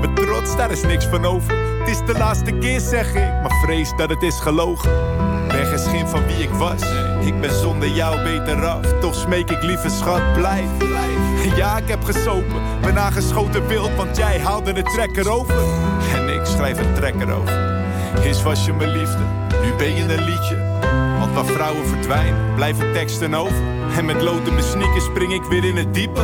Mijn 0.00 0.14
trots, 0.14 0.56
daar 0.56 0.70
is 0.70 0.82
niks 0.82 1.06
van 1.06 1.24
over. 1.24 1.78
Het 1.78 1.88
is 1.88 1.98
de 2.06 2.18
laatste 2.18 2.52
keer, 2.52 2.80
zeg 2.80 3.14
ik, 3.14 3.40
maar 3.42 3.60
vrees 3.62 3.92
dat 3.96 4.10
het 4.10 4.22
is 4.22 4.40
gelogen. 4.40 4.90
Geen 5.86 6.08
van 6.08 6.26
wie 6.26 6.36
ik 6.36 6.50
was. 6.50 6.82
Ik 7.20 7.40
ben 7.40 7.54
zonder 7.54 7.88
jou 7.88 8.22
beter 8.22 8.66
af. 8.66 8.86
Toch 9.00 9.14
smeek 9.14 9.50
ik 9.50 9.62
lieve 9.62 9.88
schat, 9.88 10.32
blijf. 10.32 10.68
Ja, 11.56 11.76
ik 11.76 11.88
heb 11.88 12.04
gesopen. 12.04 12.62
Ben 12.80 12.98
aangeschoten 12.98 13.66
wild, 13.66 13.94
want 13.96 14.16
jij 14.16 14.40
haalde 14.40 14.72
de 14.72 14.82
trekker 14.82 15.30
over. 15.30 15.54
En 16.14 16.28
ik 16.28 16.44
schrijf 16.44 16.78
een 16.78 16.94
trekker 16.94 17.32
over. 17.32 17.82
Eerst 18.24 18.42
was 18.42 18.64
je 18.64 18.72
mijn 18.72 18.90
liefde, 18.90 19.22
nu 19.62 19.72
ben 19.76 19.94
je 19.94 20.02
een 20.02 20.24
liedje. 20.24 20.56
Want 21.18 21.34
waar 21.34 21.44
vrouwen 21.44 21.86
verdwijnen, 21.86 22.54
blijven 22.54 22.92
teksten 22.92 23.34
over. 23.34 23.56
En 23.96 24.04
met 24.04 24.22
lood 24.22 24.46
in 24.46 24.54
mijn 24.54 24.66
sneakers 24.66 25.04
spring 25.04 25.32
ik 25.32 25.42
weer 25.42 25.64
in 25.64 25.76
het 25.76 25.94
diepe. 25.94 26.20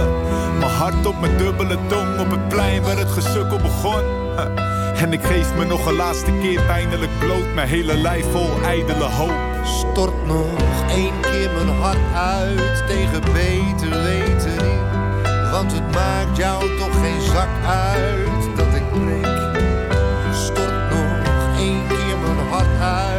Mijn 0.59 0.71
hart 0.71 1.07
op 1.07 1.21
mijn 1.21 1.37
dubbele 1.37 1.79
tong 1.87 2.21
op 2.21 2.31
het 2.31 2.49
plein 2.49 2.83
waar 2.83 2.97
het 2.97 3.11
gesukkel 3.11 3.59
begon. 3.59 4.03
En 4.99 5.13
ik 5.13 5.23
geef 5.23 5.55
me 5.55 5.65
nog 5.65 5.87
een 5.87 5.95
laatste 5.95 6.33
keer 6.41 6.63
pijnlijk 6.63 7.19
bloot. 7.19 7.55
Mijn 7.55 7.69
hele 7.69 7.97
lijf 7.97 8.25
vol 8.31 8.63
ijdele 8.63 9.05
hoop. 9.05 9.65
Stort 9.65 10.27
nog 10.27 10.47
één 10.91 11.21
keer 11.21 11.51
mijn 11.51 11.69
hart 11.69 12.15
uit 12.15 12.87
tegen 12.87 13.21
beter 13.21 14.03
weten 14.03 14.65
in. 14.65 15.51
Want 15.51 15.73
het 15.73 15.95
maakt 15.95 16.37
jou 16.37 16.77
toch 16.79 17.01
geen 17.01 17.21
zak 17.21 17.49
uit 17.67 18.57
dat 18.57 18.75
ik 18.75 18.91
breek. 18.91 19.63
Stort 20.33 20.91
nog 20.91 21.59
één 21.59 21.87
keer 21.89 22.19
mijn 22.23 22.49
hart 22.49 22.81
uit 22.81 23.18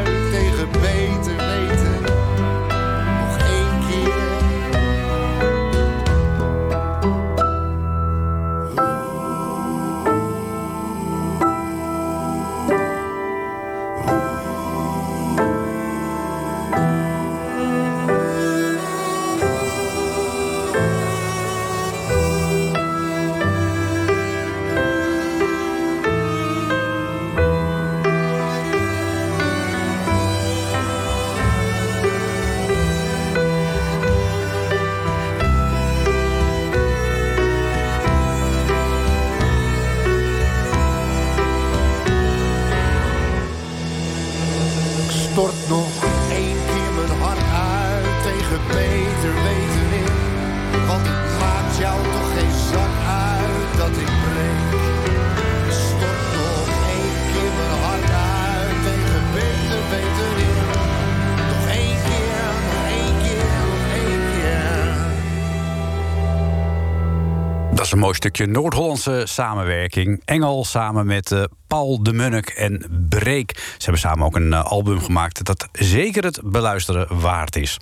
Is 67.89 67.95
een 67.95 68.01
mooi 68.01 68.15
stukje 68.15 68.45
Noord-Hollandse 68.45 69.21
samenwerking. 69.25 70.21
Engel 70.25 70.65
samen 70.65 71.05
met 71.05 71.31
eh, 71.31 71.43
Paul 71.69 72.03
de 72.03 72.13
Munnik 72.13 72.49
en 72.49 73.05
Breek. 73.09 73.51
Ze 73.57 73.83
hebben 73.83 73.99
samen 73.99 74.25
ook 74.25 74.35
een 74.35 74.53
eh, 74.53 74.63
album 74.63 75.01
gemaakt 75.01 75.45
dat 75.45 75.67
zeker 75.71 76.23
het 76.23 76.41
beluisteren 76.43 77.19
waard 77.19 77.55
is. 77.55 77.77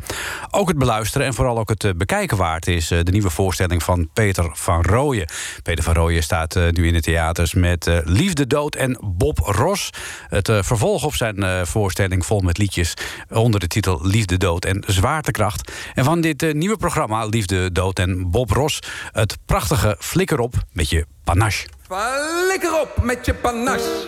Ook 0.52 0.68
het 0.68 0.78
beluisteren 0.78 1.28
en 1.28 1.34
vooral 1.34 1.58
ook 1.58 1.70
het 1.70 1.84
eh, 1.84 1.92
bekijken 1.96 2.38
waard 2.38 2.68
is 2.68 2.92
eh, 2.92 3.00
de 3.04 3.12
nieuwe 3.12 3.30
voorstelling 3.30 3.84
van 3.84 4.10
Peter 4.14 4.50
van 4.54 4.82
Rooyen. 4.82 5.30
Peter 5.64 5.84
van 5.84 5.94
Rooyen 5.94 6.24
staat 6.24 6.56
nu 6.56 6.88
in 6.88 6.94
de 6.94 7.02
theaters 7.02 7.54
met 7.54 8.02
Liefde, 8.04 8.48
Dood 8.48 8.76
en 8.76 9.00
Bob 9.04 9.38
Ross. 9.38 9.90
Het 10.28 10.52
vervolg 10.62 11.04
op 11.04 11.16
zijn 11.16 11.68
voorstelling 11.68 12.26
vol 12.26 12.40
met 12.40 12.58
liedjes 12.58 12.94
onder 13.30 13.60
de 13.60 13.68
titel 13.68 14.00
Liefde, 14.02 14.38
Dood 14.38 14.66
en 14.66 14.84
Zwaartekracht. 14.88 15.72
En 15.94 16.04
van 16.04 16.22
dit 16.22 16.54
nieuwe 16.54 16.78
programma 16.78 17.26
Liefde, 17.26 17.72
Dood 17.72 18.00
en 18.00 18.32
Bob 18.32 18.50
Ross 18.50 18.80
het 19.12 19.38
prachtige 19.46 19.96
Flikker 20.00 20.40
op 20.40 20.56
met 20.72 20.90
je 20.90 21.06
panache. 21.24 21.77
Flikker 21.90 22.82
op 22.82 23.04
met 23.04 23.26
je 23.26 23.34
panache. 23.34 24.08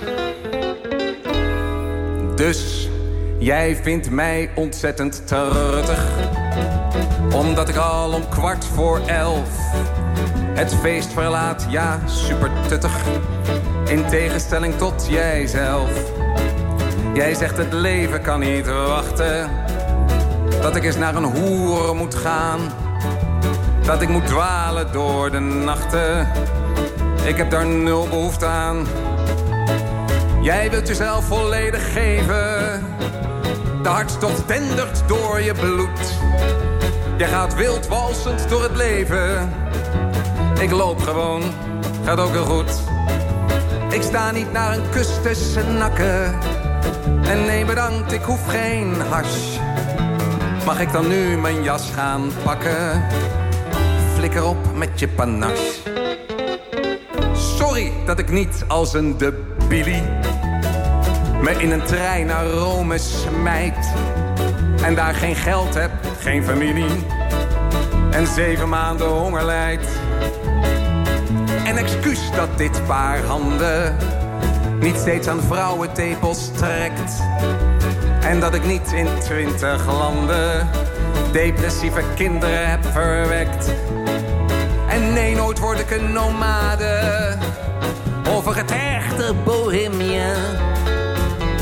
Dus 2.36 2.90
jij 3.38 3.76
vindt 3.76 4.10
mij 4.10 4.52
ontzettend 4.56 5.28
truttig. 5.28 6.06
Omdat 7.34 7.70
ik 7.70 7.76
al 7.76 8.14
om 8.14 8.30
kwart 8.30 8.66
voor 8.66 9.00
elf 9.08 9.50
het 10.54 10.76
feest 10.76 11.14
verlaat, 11.14 11.66
ja, 11.70 12.00
super 12.06 12.52
tuttig. 12.68 12.92
In 13.88 14.06
tegenstelling 14.06 14.78
tot 14.78 15.08
jijzelf. 15.10 15.90
Jij 17.14 17.34
zegt 17.34 17.58
het 17.58 17.74
leven 17.74 18.22
kan 18.22 18.40
niet 18.40 18.68
wachten. 18.68 19.50
Dat 20.62 20.76
ik 20.76 20.84
eens 20.84 20.98
naar 20.98 21.16
een 21.16 21.24
hoer 21.24 21.96
moet 21.96 22.16
gaan. 22.16 22.60
Dat 23.86 24.02
ik 24.02 24.10
moet 24.10 24.26
dwalen 24.28 24.92
door 24.92 25.32
de 25.32 25.40
nachten. 25.40 26.28
Ik 27.26 27.38
heb 27.38 27.50
daar 27.50 27.66
nul 27.66 28.08
behoefte 28.08 28.46
aan. 28.46 28.88
Jij 30.42 30.70
wilt 30.70 30.88
jezelf 30.88 31.26
volledig 31.26 31.94
geven. 31.94 32.84
De 33.84 33.90
hartstocht 33.90 34.48
dendert 34.48 35.04
door 35.08 35.42
je 35.42 35.54
bloed. 35.54 36.18
Jij 37.18 37.28
gaat 37.28 37.56
wild 37.56 37.88
walsend 37.88 38.50
door 38.50 38.64
het 38.64 38.76
leven. 38.76 39.54
Ik 40.60 40.72
loop 40.72 41.00
gewoon, 41.00 41.42
gaat 42.06 42.20
ook 42.20 42.32
heel 42.32 42.46
goed. 42.46 42.82
Ik 43.90 44.02
sta 44.02 44.32
niet 44.32 44.52
naar 44.52 44.78
een 44.78 44.90
kus 44.90 45.08
te 45.22 45.34
snakken. 45.34 46.38
En 47.24 47.46
nee 47.46 47.66
bedankt, 47.66 48.12
ik 48.12 48.22
hoef 48.22 48.48
geen 48.48 49.02
hash. 49.10 49.58
Mag 50.66 50.80
ik 50.80 50.92
dan 50.92 51.08
nu 51.08 51.38
mijn 51.38 51.64
jas 51.64 51.92
gaan 51.94 52.32
pakken? 52.44 53.04
Flikker 54.16 54.46
op 54.46 54.58
met 54.76 55.00
je 55.00 55.08
panache. 55.08 55.99
Sorry 57.60 57.92
dat 58.06 58.20
ik 58.20 58.30
niet 58.30 58.64
als 58.68 58.94
een 58.94 59.18
debilie 59.18 60.04
me 61.42 61.52
in 61.52 61.72
een 61.72 61.84
trein 61.84 62.26
naar 62.26 62.46
Rome 62.46 62.98
smijt. 62.98 63.94
En 64.84 64.96
daar 64.96 65.14
geen 65.14 65.36
geld 65.36 65.74
heb, 65.74 65.92
geen 66.20 66.44
familie. 66.44 67.06
En 68.12 68.28
zeven 68.28 68.70
maanden 68.70 69.08
honger 69.08 69.46
lijdt. 69.46 69.88
En 71.66 71.78
excuus 71.78 72.32
dat 72.36 72.58
dit 72.58 72.86
paar 72.86 73.24
handen 73.24 73.96
niet 74.80 74.96
steeds 74.96 75.28
aan 75.28 75.42
vrouwentepels 75.42 76.52
trekt. 76.52 77.22
En 78.22 78.40
dat 78.40 78.54
ik 78.54 78.66
niet 78.66 78.92
in 78.92 79.08
twintig 79.20 79.86
landen 79.86 80.70
depressieve 81.32 82.04
kinderen 82.16 82.70
heb 82.70 82.86
verwekt. 82.86 83.72
Nee, 85.20 85.36
nooit 85.36 85.60
word 85.60 85.80
ik 85.80 85.92
een 85.92 86.12
nomade. 86.12 87.38
Of 88.36 88.46
een 88.46 88.54
getergde 88.54 89.34
bohemia. 89.44 90.34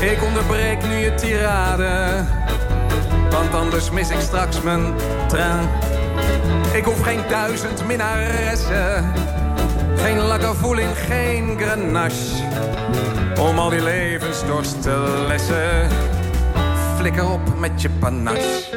Ik 0.00 0.22
onderbreek 0.22 0.86
nu 0.86 0.94
je 0.94 1.14
tirade. 1.14 2.24
Want 3.30 3.54
anders 3.54 3.90
mis 3.90 4.10
ik 4.10 4.20
straks 4.20 4.60
mijn 4.60 4.94
trein. 5.26 5.68
Ik 6.72 6.84
hoef 6.84 7.02
geen 7.02 7.20
duizend 7.28 7.86
minnaressen. 7.86 9.12
Geen 9.96 10.18
lakkervoeling, 10.18 10.90
geen 11.08 11.58
grenache. 11.60 12.44
Om 13.40 13.58
al 13.58 13.68
die 13.68 13.82
levensdorst 13.82 14.82
te 14.82 15.24
lessen. 15.26 15.88
Flikker 16.96 17.30
op 17.30 17.58
met 17.58 17.82
je 17.82 17.90
panache. 17.90 18.67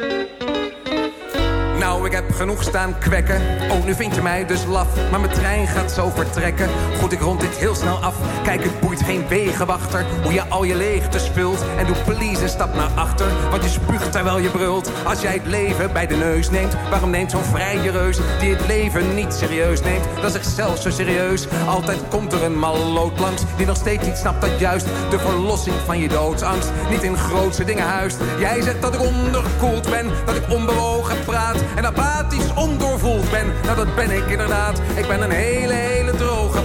Nou, 2.02 2.14
ik 2.14 2.20
heb 2.20 2.34
genoeg 2.34 2.62
staan 2.62 2.98
kwekken. 2.98 3.40
Oh, 3.70 3.84
nu 3.84 3.94
vind 3.94 4.14
je 4.14 4.22
mij 4.22 4.46
dus 4.46 4.64
laf. 4.64 5.10
Maar 5.10 5.20
mijn 5.20 5.32
trein 5.32 5.66
gaat 5.66 5.90
zo 5.90 6.10
vertrekken. 6.14 6.68
Goed, 7.00 7.12
ik 7.12 7.20
rond 7.20 7.40
dit 7.40 7.56
heel 7.56 7.74
snel 7.74 7.96
af. 7.96 8.14
Kijk, 8.42 8.62
het 8.62 8.80
boeit 8.80 9.02
geen 9.02 9.28
wegenwachter. 9.28 10.06
Hoe 10.22 10.32
je 10.32 10.48
al 10.48 10.64
je 10.64 10.74
leegtes 10.74 11.30
vult. 11.32 11.64
En 11.76 11.86
doe 11.86 11.96
please 12.04 12.42
een 12.42 12.48
stap 12.48 12.74
naar 12.74 12.90
achter. 12.94 13.26
Want 13.50 13.62
je 13.62 13.68
spuugt 13.68 14.12
terwijl 14.12 14.38
je 14.38 14.48
brult. 14.48 14.90
Als 15.04 15.20
jij 15.20 15.32
het 15.32 15.46
leven 15.46 15.92
bij 15.92 16.06
de 16.06 16.14
neus 16.14 16.50
neemt. 16.50 16.76
Waarom 16.90 17.10
neemt 17.10 17.30
zo'n 17.30 17.44
vrije 17.44 17.90
reus 17.90 18.18
die 18.40 18.54
het 18.54 18.66
leven 18.66 19.14
niet 19.14 19.32
serieus 19.32 19.82
neemt? 19.82 20.04
Dat 20.14 20.24
is 20.24 20.32
zichzelf 20.32 20.80
zo 20.80 20.90
serieus. 20.90 21.46
Altijd 21.66 21.98
komt 22.08 22.32
er 22.32 22.42
een 22.42 22.58
malloot 22.58 23.20
langs. 23.20 23.42
Die 23.56 23.66
nog 23.66 23.76
steeds 23.76 24.06
niet 24.06 24.16
snapt 24.16 24.40
dat 24.40 24.58
juist 24.58 24.86
de 25.10 25.18
verlossing 25.18 25.76
van 25.84 25.98
je 25.98 26.08
doodsangst. 26.08 26.70
Niet 26.90 27.02
in 27.02 27.16
grootse 27.16 27.64
dingen 27.64 27.86
huist. 27.86 28.16
Jij 28.38 28.62
zegt 28.62 28.82
dat 28.82 28.94
ik 28.94 29.00
onderkoeld 29.00 29.90
ben. 29.90 30.10
Dat 30.24 30.36
ik 30.36 30.44
onbewogen 30.50 31.24
praat. 31.24 31.56
En 31.74 31.82
apathisch 31.96 32.54
ondoorvoeld 32.54 33.30
ben. 33.30 33.46
Nou, 33.64 33.76
dat 33.76 33.94
ben 33.94 34.10
ik 34.10 34.26
inderdaad. 34.26 34.80
Ik 34.96 35.06
ben 35.08 35.22
een 35.22 35.30
hele, 35.30 35.72
hele 35.72 36.10
droge 36.10 36.60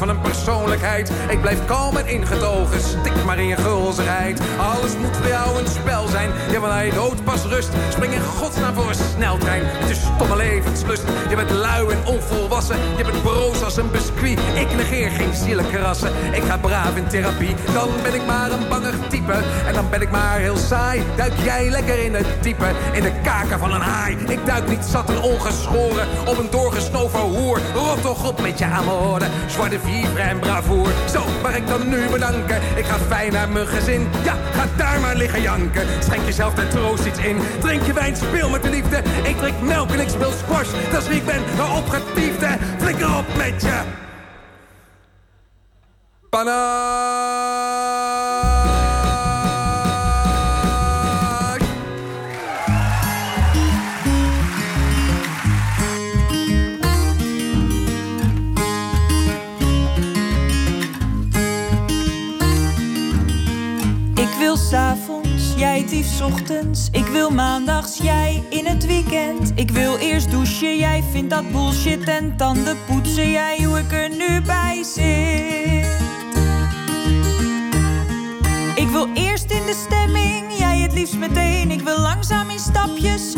van 0.00 0.08
een 0.08 0.20
persoonlijkheid. 0.20 1.12
Ik 1.28 1.40
blijf 1.40 1.64
kalm 1.64 1.96
en 1.96 2.06
ingetogen. 2.06 2.80
Stik 2.80 3.24
maar 3.24 3.38
in 3.38 3.46
je 3.46 3.56
gulzigheid. 3.56 4.40
Alles 4.58 4.96
moet 4.96 5.20
bij 5.20 5.30
jou 5.30 5.58
een 5.58 5.66
spel 5.68 6.08
zijn. 6.08 6.30
Ja, 6.50 6.60
wanneer 6.60 6.84
je 6.84 6.92
dood 6.92 7.24
pas 7.24 7.42
rust. 7.44 7.68
Spring 7.88 8.12
in 8.12 8.20
godsnaam 8.20 8.74
voor 8.74 8.88
een 8.88 9.04
sneltrein. 9.14 9.62
Het 9.64 9.90
is 9.90 10.00
stomme 10.00 10.36
levenslust. 10.36 11.02
Je 11.28 11.36
bent 11.36 11.50
lui 11.50 11.88
en 11.88 12.06
onvolwassen. 12.06 12.76
Je 12.96 13.04
bent 13.04 13.22
broos 13.22 13.62
als 13.62 13.76
een 13.76 13.90
biscuit. 13.90 14.38
Ik 14.54 14.76
negeer 14.76 15.10
geen 15.10 15.34
zielekrassen. 15.34 16.12
Ik 16.32 16.42
ga 16.42 16.58
braaf 16.58 16.96
in 16.96 17.06
therapie. 17.08 17.54
Dan 17.72 17.88
ben 18.02 18.14
ik 18.14 18.26
maar 18.26 18.50
een 18.50 18.68
bangig 18.68 18.94
type. 19.08 19.36
En 19.66 19.74
dan 19.74 19.90
ben 19.90 20.00
ik 20.00 20.10
maar 20.10 20.38
heel 20.38 20.56
saai. 20.56 21.02
Duik 21.16 21.32
jij 21.44 21.70
lekker 21.70 22.04
in 22.04 22.14
het 22.14 22.26
diepe. 22.40 22.70
In 22.92 23.02
de 23.02 23.12
kaken 23.22 23.58
van 23.58 23.72
een 23.72 23.80
haai. 23.80 24.16
Ik 24.28 24.46
duik 24.46 24.68
niet 24.68 24.84
zat 24.84 25.10
en 25.10 25.20
ongeschoren. 25.20 26.06
Op 26.26 26.38
een 26.38 26.50
doorgesnoven 26.50 27.20
hoer. 27.20 27.60
Rot 27.74 28.02
toch 28.02 28.28
op 28.28 28.40
met 28.40 28.58
je 28.58 28.64
amoren. 28.64 29.30
Zwarte 29.46 29.78
vivre 29.90 30.22
en 30.22 30.38
bravoer. 30.38 30.88
Zo, 31.12 31.24
mag 31.42 31.56
ik 31.56 31.66
dan 31.66 31.88
nu 31.88 32.08
bedanken. 32.08 32.60
Ik 32.76 32.84
ga 32.84 32.98
fijn 32.98 33.32
naar 33.32 33.48
mijn 33.48 33.66
gezin. 33.66 34.08
Ja, 34.24 34.36
ga 34.52 34.66
daar 34.76 35.00
maar 35.00 35.16
liggen 35.16 35.42
janken. 35.42 35.86
Schenk 36.02 36.24
jezelf 36.24 36.54
ter 36.54 36.68
troost 36.68 37.04
iets 37.04 37.18
in. 37.18 37.38
Drink 37.60 37.82
je 37.82 37.92
wijn, 37.92 38.16
speel 38.16 38.50
met 38.50 38.62
de 38.62 38.70
liefde. 38.70 38.96
Ik 39.22 39.36
drink 39.36 39.60
melk 39.60 39.90
en 39.90 40.00
ik 40.00 40.08
speel 40.08 40.32
squash. 40.32 40.68
Dat 40.92 41.02
is 41.02 41.08
wie 41.08 41.16
ik 41.16 41.26
ben, 41.26 41.42
nou 41.56 41.78
opgetiefde. 41.78 42.48
Flikker 42.78 43.16
op 43.16 43.26
met 43.36 43.62
je. 43.62 43.80
Ochtends. 66.22 66.88
Ik 66.92 67.06
wil 67.06 67.30
maandags, 67.30 67.96
jij 67.96 68.42
in 68.50 68.66
het 68.66 68.86
weekend. 68.86 69.52
Ik 69.54 69.70
wil 69.70 69.98
eerst 69.98 70.30
douchen, 70.30 70.76
jij 70.76 71.02
vindt 71.12 71.30
dat 71.30 71.52
bullshit. 71.52 72.08
En 72.08 72.36
tanden 72.36 72.76
poetsen, 72.86 73.30
jij 73.30 73.64
hoe 73.64 73.78
ik 73.78 73.92
er 73.92 74.08
nu 74.08 74.40
bij 74.40 74.82
zit. 74.82 75.86
Ik 78.74 78.88
wil 78.88 79.08
eerst 79.14 79.50
in 79.50 79.66
de 79.66 79.84
stemming, 79.86 80.58
jij 80.58 80.78
het 80.78 80.92
liefst 80.92 81.18
meteen. 81.18 81.70
Ik 81.70 81.80
wil 81.80 81.98
langzaam 81.98 82.50
in 82.50 82.58
stapjes, 82.58 83.34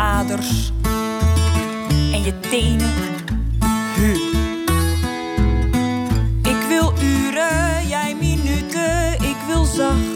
aders 0.00 0.72
en 2.12 2.22
je 2.22 2.40
tenen. 2.40 2.90
Hu. 3.94 4.12
Ik 6.42 6.62
wil 6.68 6.92
uren, 7.02 7.88
jij 7.88 8.16
minuten. 8.20 9.12
Ik 9.12 9.36
wil 9.46 9.64
zacht, 9.64 10.09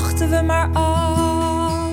wachten 0.00 0.30
we 0.30 0.42
maar 0.42 0.70
af 0.72 1.92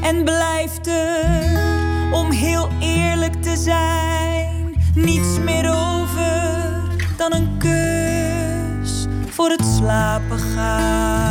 en 0.00 0.24
blijft 0.24 0.86
er, 0.86 2.12
om 2.12 2.30
heel 2.30 2.68
eerlijk 2.80 3.42
te 3.42 3.56
zijn, 3.56 4.74
niets 4.94 5.38
meer 5.38 5.68
over 5.68 6.82
dan 7.16 7.32
een 7.32 7.58
kus 7.58 9.06
voor 9.28 9.50
het 9.50 9.64
slapen 9.76 10.38
gaan. 10.38 11.24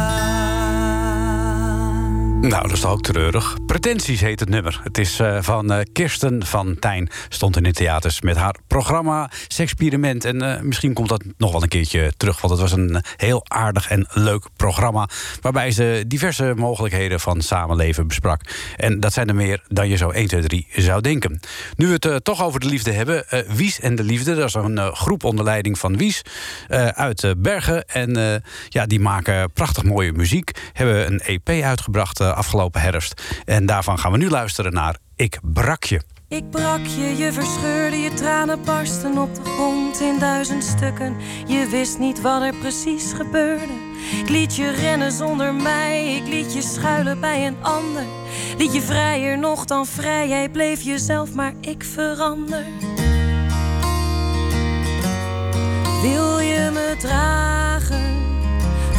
Nou, 2.42 2.68
dat 2.68 2.72
is 2.72 2.86
ook 2.86 3.02
treurig. 3.02 3.58
Pretenties 3.74 4.22
heet 4.22 4.40
het 4.40 4.50
nummer. 4.50 4.80
Het 4.84 4.98
is 4.98 5.20
eh, 5.20 5.38
van 5.42 5.72
eh, 5.72 5.86
Kirsten 5.94 6.46
van 6.46 6.80
Tijn. 6.80 7.10
Stond 7.30 7.58
in 7.58 7.64
de 7.64 7.72
theaters 7.72 8.22
met 8.22 8.36
haar 8.36 8.56
programma 8.68 9.32
Sexperiment. 9.48 10.26
En 10.26 10.42
eh, 10.42 10.62
misschien 10.62 10.94
komt 10.94 11.10
dat 11.10 11.24
nog 11.38 11.52
wel 11.52 11.62
een 11.62 11.68
keertje 11.68 12.14
terug. 12.18 12.42
Want 12.42 12.54
het 12.54 12.62
was 12.62 12.72
een 12.72 13.04
heel 13.18 13.46
aardig 13.48 13.90
en 13.90 14.08
leuk 14.10 14.48
programma. 14.56 15.10
Waarbij 15.42 15.72
ze 15.72 16.04
diverse 16.08 16.54
mogelijkheden 16.56 17.20
van 17.20 17.42
samenleven 17.42 18.08
besprak. 18.08 18.42
En 18.76 19.00
dat 19.00 19.14
zijn 19.14 19.28
er 19.28 19.36
meer 19.36 19.64
dan 19.68 19.90
je 19.90 19.96
zo 19.96 20.10
1, 20.10 20.28
2, 20.28 20.42
3 20.42 20.68
zou 20.72 21.02
denken. 21.02 21.40
Nu 21.76 21.88
we 21.88 21.98
het 22.00 22.24
toch 22.24 22.44
over 22.44 22.60
de 22.60 22.68
liefde 22.68 22.92
hebben. 22.92 23.26
Wies 23.48 23.80
en 23.80 23.96
de 23.96 24.04
Liefde. 24.04 24.36
Dat 24.36 24.48
is 24.48 24.54
een 24.54 24.96
groep 24.96 25.24
onder 25.24 25.46
leiding 25.46 25.80
van 25.80 25.98
Wies. 25.98 26.22
uit 26.94 27.34
Bergen. 27.38 27.86
En 27.86 28.42
ja, 28.70 28.86
die 28.86 29.00
maken 29.00 29.52
prachtig 29.52 29.84
mooie 29.84 30.12
muziek. 30.12 30.52
Hebben 30.74 31.08
een 31.08 31.20
EP 31.20 31.50
uitgebracht 31.50 32.22
afgelopen 32.22 32.82
herfst. 32.82 33.22
En 33.46 33.63
daarvan 33.66 34.00
gaan 34.00 34.12
we 34.12 34.18
nu 34.18 34.30
luisteren 34.30 34.74
naar 34.74 34.98
Ik 35.16 35.40
Brak 35.42 35.84
Je. 35.84 36.02
Ik 36.28 36.50
brak 36.50 36.86
je, 36.86 37.18
je 37.18 37.32
verscheurde, 37.32 37.98
je 37.98 38.14
tranen 38.14 38.64
barsten 38.64 39.18
op 39.18 39.36
de 39.36 39.44
grond 39.44 40.02
in 40.02 40.20
duizend 40.20 40.64
stukken. 40.64 41.16
Je 41.48 41.68
wist 41.68 42.00
niet 42.00 42.22
wat 42.22 42.42
er 42.42 42.56
precies 42.56 43.14
gebeurde. 43.14 43.74
Ik 44.22 44.30
liet 44.30 44.56
je 44.56 44.72
rennen 44.72 45.12
zonder 45.12 45.54
mij, 45.54 46.16
ik 46.16 46.28
liet 46.28 46.54
je 46.54 46.62
schuilen 46.62 47.20
bij 47.20 47.48
een 47.48 47.58
ander. 47.62 48.04
Liet 48.58 48.74
je 48.74 48.82
vrijer 48.82 49.38
nog 49.38 49.66
dan 49.66 49.86
vrij, 49.86 50.28
jij 50.28 50.50
bleef 50.50 50.82
jezelf, 50.82 51.34
maar 51.34 51.54
ik 51.62 51.84
verander. 51.84 52.66
Wil 56.02 56.40
je 56.40 56.70
me 56.74 56.96
dragen? 57.00 58.22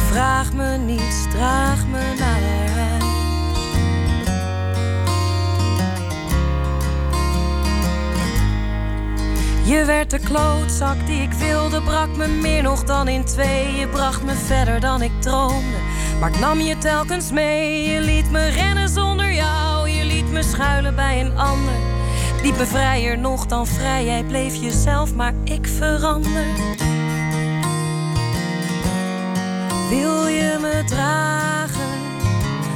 Vraag 0.09 0.53
me 0.53 0.77
niets, 0.77 1.29
draag 1.31 1.87
me 1.87 2.15
naar 2.19 2.64
Je 9.65 9.85
werd 9.85 10.09
de 10.09 10.19
klootzak 10.19 11.05
die 11.05 11.21
ik 11.21 11.33
wilde, 11.33 11.81
brak 11.81 12.15
me 12.15 12.27
meer 12.27 12.63
nog 12.63 12.83
dan 12.83 13.07
in 13.07 13.23
twee. 13.23 13.75
Je 13.75 13.87
bracht 13.87 14.23
me 14.23 14.33
verder 14.33 14.79
dan 14.79 15.01
ik 15.01 15.21
droomde, 15.21 15.77
maar 16.19 16.29
ik 16.29 16.39
nam 16.39 16.59
je 16.59 16.77
telkens 16.77 17.31
mee. 17.31 17.89
Je 17.89 18.01
liet 18.01 18.31
me 18.31 18.47
rennen 18.47 18.89
zonder 18.89 19.33
jou, 19.33 19.89
je 19.89 20.05
liet 20.05 20.31
me 20.31 20.43
schuilen 20.43 20.95
bij 20.95 21.21
een 21.21 21.37
ander. 21.37 21.73
Liep 22.43 22.55
vrijer 22.55 23.17
nog 23.17 23.45
dan 23.45 23.67
vrij, 23.67 24.05
jij 24.05 24.23
bleef 24.23 24.55
jezelf, 24.55 25.13
maar 25.13 25.33
ik 25.43 25.67
verander. 25.67 26.45
Wil 29.89 30.27
je 30.27 30.57
me 30.61 30.83
dragen? 30.85 31.99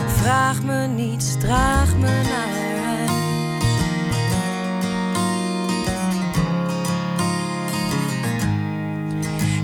Vraag 0.08 0.64
me 0.64 0.88
niets, 0.88 1.38
draag 1.40 1.96
me 1.96 2.22
naar 2.30 2.69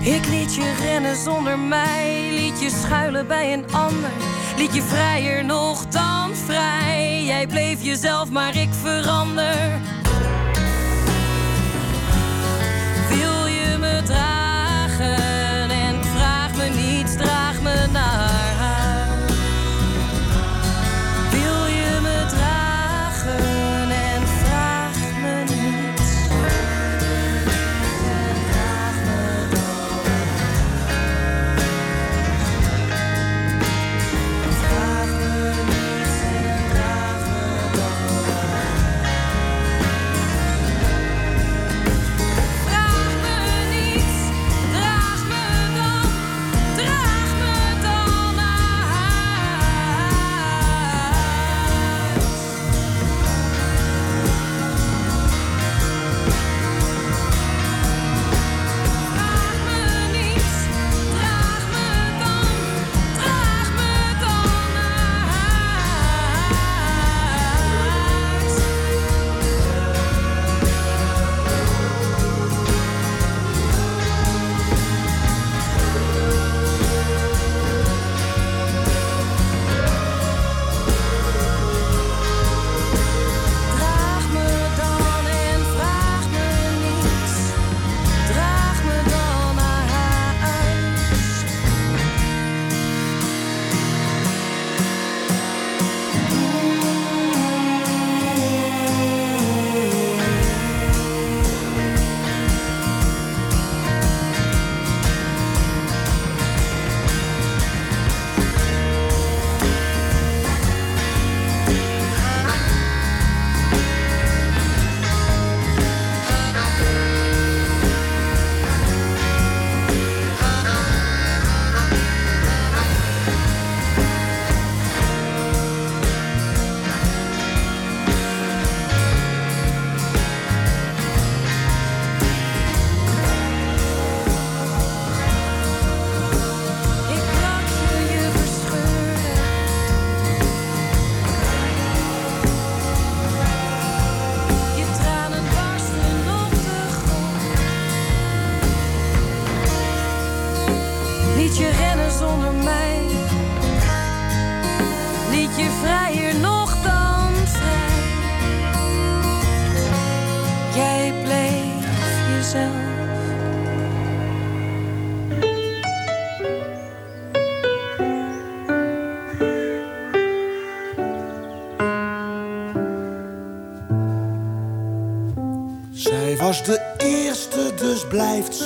Ik 0.06 0.26
liet 0.26 0.54
je 0.54 0.74
rennen 0.80 1.16
zonder 1.16 1.58
mij, 1.58 2.28
liet 2.30 2.60
je 2.60 2.70
schuilen 2.70 3.26
bij 3.26 3.52
een 3.52 3.64
ander. 3.72 4.10
Liet 4.56 4.74
je 4.74 4.82
vrijer 4.82 5.44
nog 5.44 5.86
dan 5.86 6.34
vrij. 6.34 7.24
Jij 7.24 7.46
bleef 7.46 7.82
jezelf, 7.82 8.30
maar 8.30 8.56
ik 8.56 8.68
verander. 8.72 9.80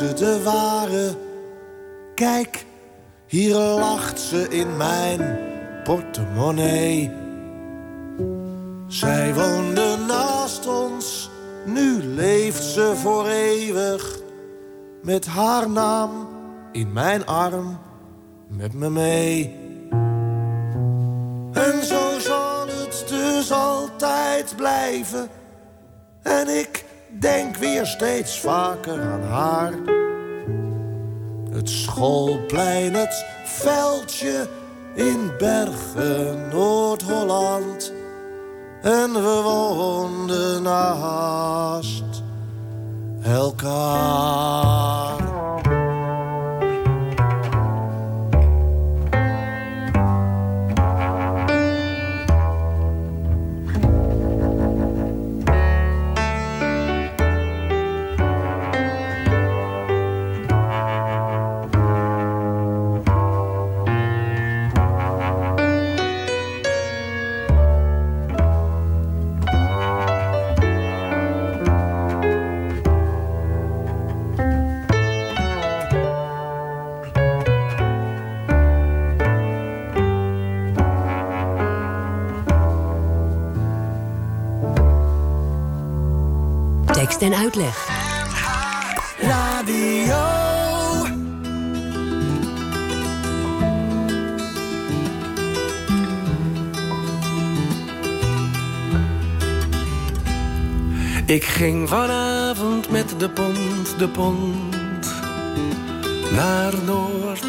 Ze 0.00 0.14
de 0.14 0.42
ware. 0.42 1.14
Kijk, 2.14 2.64
hier 3.26 3.54
lacht 3.56 4.20
ze 4.20 4.48
in 4.48 4.76
mijn 4.76 5.38
portemonnee. 5.84 7.10
Zij 8.86 9.34
woonde 9.34 9.96
naast 10.06 10.66
ons, 10.66 11.30
nu 11.66 12.02
leeft 12.02 12.62
ze 12.62 12.92
voor 12.96 13.26
eeuwig. 13.26 14.18
Met 15.02 15.26
haar 15.26 15.70
naam 15.70 16.28
in 16.72 16.92
mijn 16.92 17.26
arm, 17.26 17.78
met 18.48 18.72
me 18.72 18.90
mee. 18.90 19.58
En 21.52 21.84
zo 21.84 22.18
zal 22.18 22.66
het 22.66 23.04
dus 23.08 23.52
altijd 23.52 24.56
blijven. 24.56 25.28
En 26.22 26.48
ik 26.48 26.79
denk 27.20 27.56
weer 27.56 27.86
steeds 27.86 28.40
vaker 28.40 29.02
aan 29.02 29.22
haar. 29.22 29.72
Het 31.52 31.70
schoolplein, 31.70 32.94
het 32.94 33.24
veldje 33.44 34.48
in 34.94 35.30
Bergen, 35.38 36.48
Noord-Holland. 36.48 37.92
En 38.82 39.12
we 39.12 39.40
woonden 39.42 40.62
naast 40.62 42.22
elkaar. 43.22 45.29
Tekst 87.20 87.32
en 87.32 87.42
uitleg. 87.42 87.88
Ik 101.26 101.44
ging 101.44 101.88
vanavond 101.88 102.90
met 102.90 103.14
de 103.18 103.30
pont, 103.30 103.98
de 103.98 104.08
pont 104.08 105.14
naar 106.32 106.72
Noord. 106.84 107.44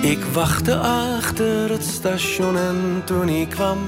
Ik 0.00 0.24
wachtte 0.32 0.76
achter 0.76 1.70
het 1.70 1.84
station 1.84 2.56
en 2.56 3.02
toen 3.04 3.28
ik 3.28 3.48
kwam, 3.48 3.78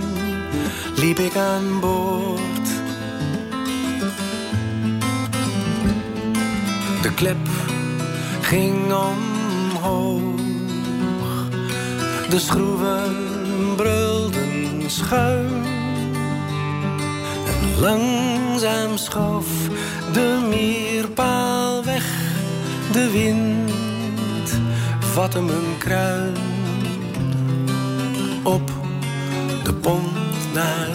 liep 0.98 1.18
ik 1.18 1.36
aan 1.36 1.80
boord. 1.80 2.68
De 7.02 7.14
klep 7.14 7.48
ging 8.40 8.92
omhoog, 8.92 10.40
de 12.28 12.38
schroeven 12.38 13.14
brulden 13.76 14.90
schuin. 14.90 15.64
En 17.46 17.80
langzaam 17.80 18.96
schoof 18.96 19.46
de 20.12 20.46
meerpaal 20.48 21.84
weg, 21.84 22.04
de 22.92 23.10
wind 23.10 24.60
vatte 24.98 25.40
mijn 25.40 25.78
kruin 25.78 26.36
op 28.42 28.70
de 29.64 29.74
pont 29.74 30.52
naar 30.54 30.87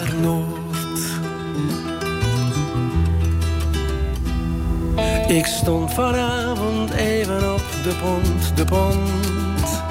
Ik 5.34 5.46
stond 5.46 5.94
vanavond 5.94 6.90
even 6.90 7.54
op 7.54 7.62
de 7.82 7.94
pont, 8.02 8.56
de 8.56 8.64
pont 8.64 9.82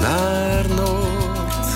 naar 0.00 0.68
Noord. 0.68 1.66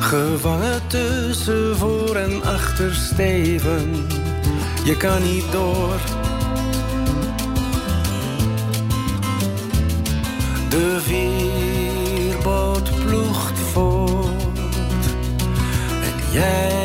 Gevangen 0.00 0.86
tussen 0.86 1.76
voor 1.76 2.16
en 2.16 2.42
achter 2.44 2.94
Steven, 2.94 4.06
je 4.84 4.96
kan 4.96 5.22
niet 5.22 5.52
door. 5.52 6.00
De 10.68 11.00
veerboot 11.00 12.90
ploegt 13.06 13.58
voort 13.58 15.06
en 16.02 16.32
jij 16.32 16.81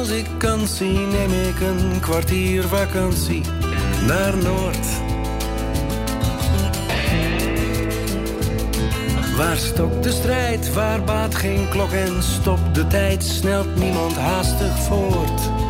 als 0.00 0.08
ik 0.08 0.26
kansie 0.38 0.98
neem 0.98 1.30
ik 1.32 1.60
een 1.60 2.00
kwartier 2.00 2.62
vakantie 2.62 3.42
naar 4.06 4.36
Noord. 4.36 4.86
Waar 9.36 9.56
stokt 9.56 10.02
de 10.02 10.10
strijd, 10.10 10.72
waar 10.72 11.04
baat 11.04 11.34
geen 11.34 11.68
klok 11.68 11.90
en 11.90 12.22
stopt 12.22 12.74
de 12.74 12.86
tijd, 12.86 13.24
snelt 13.24 13.76
niemand 13.76 14.16
haastig 14.16 14.78
voort. 14.78 15.69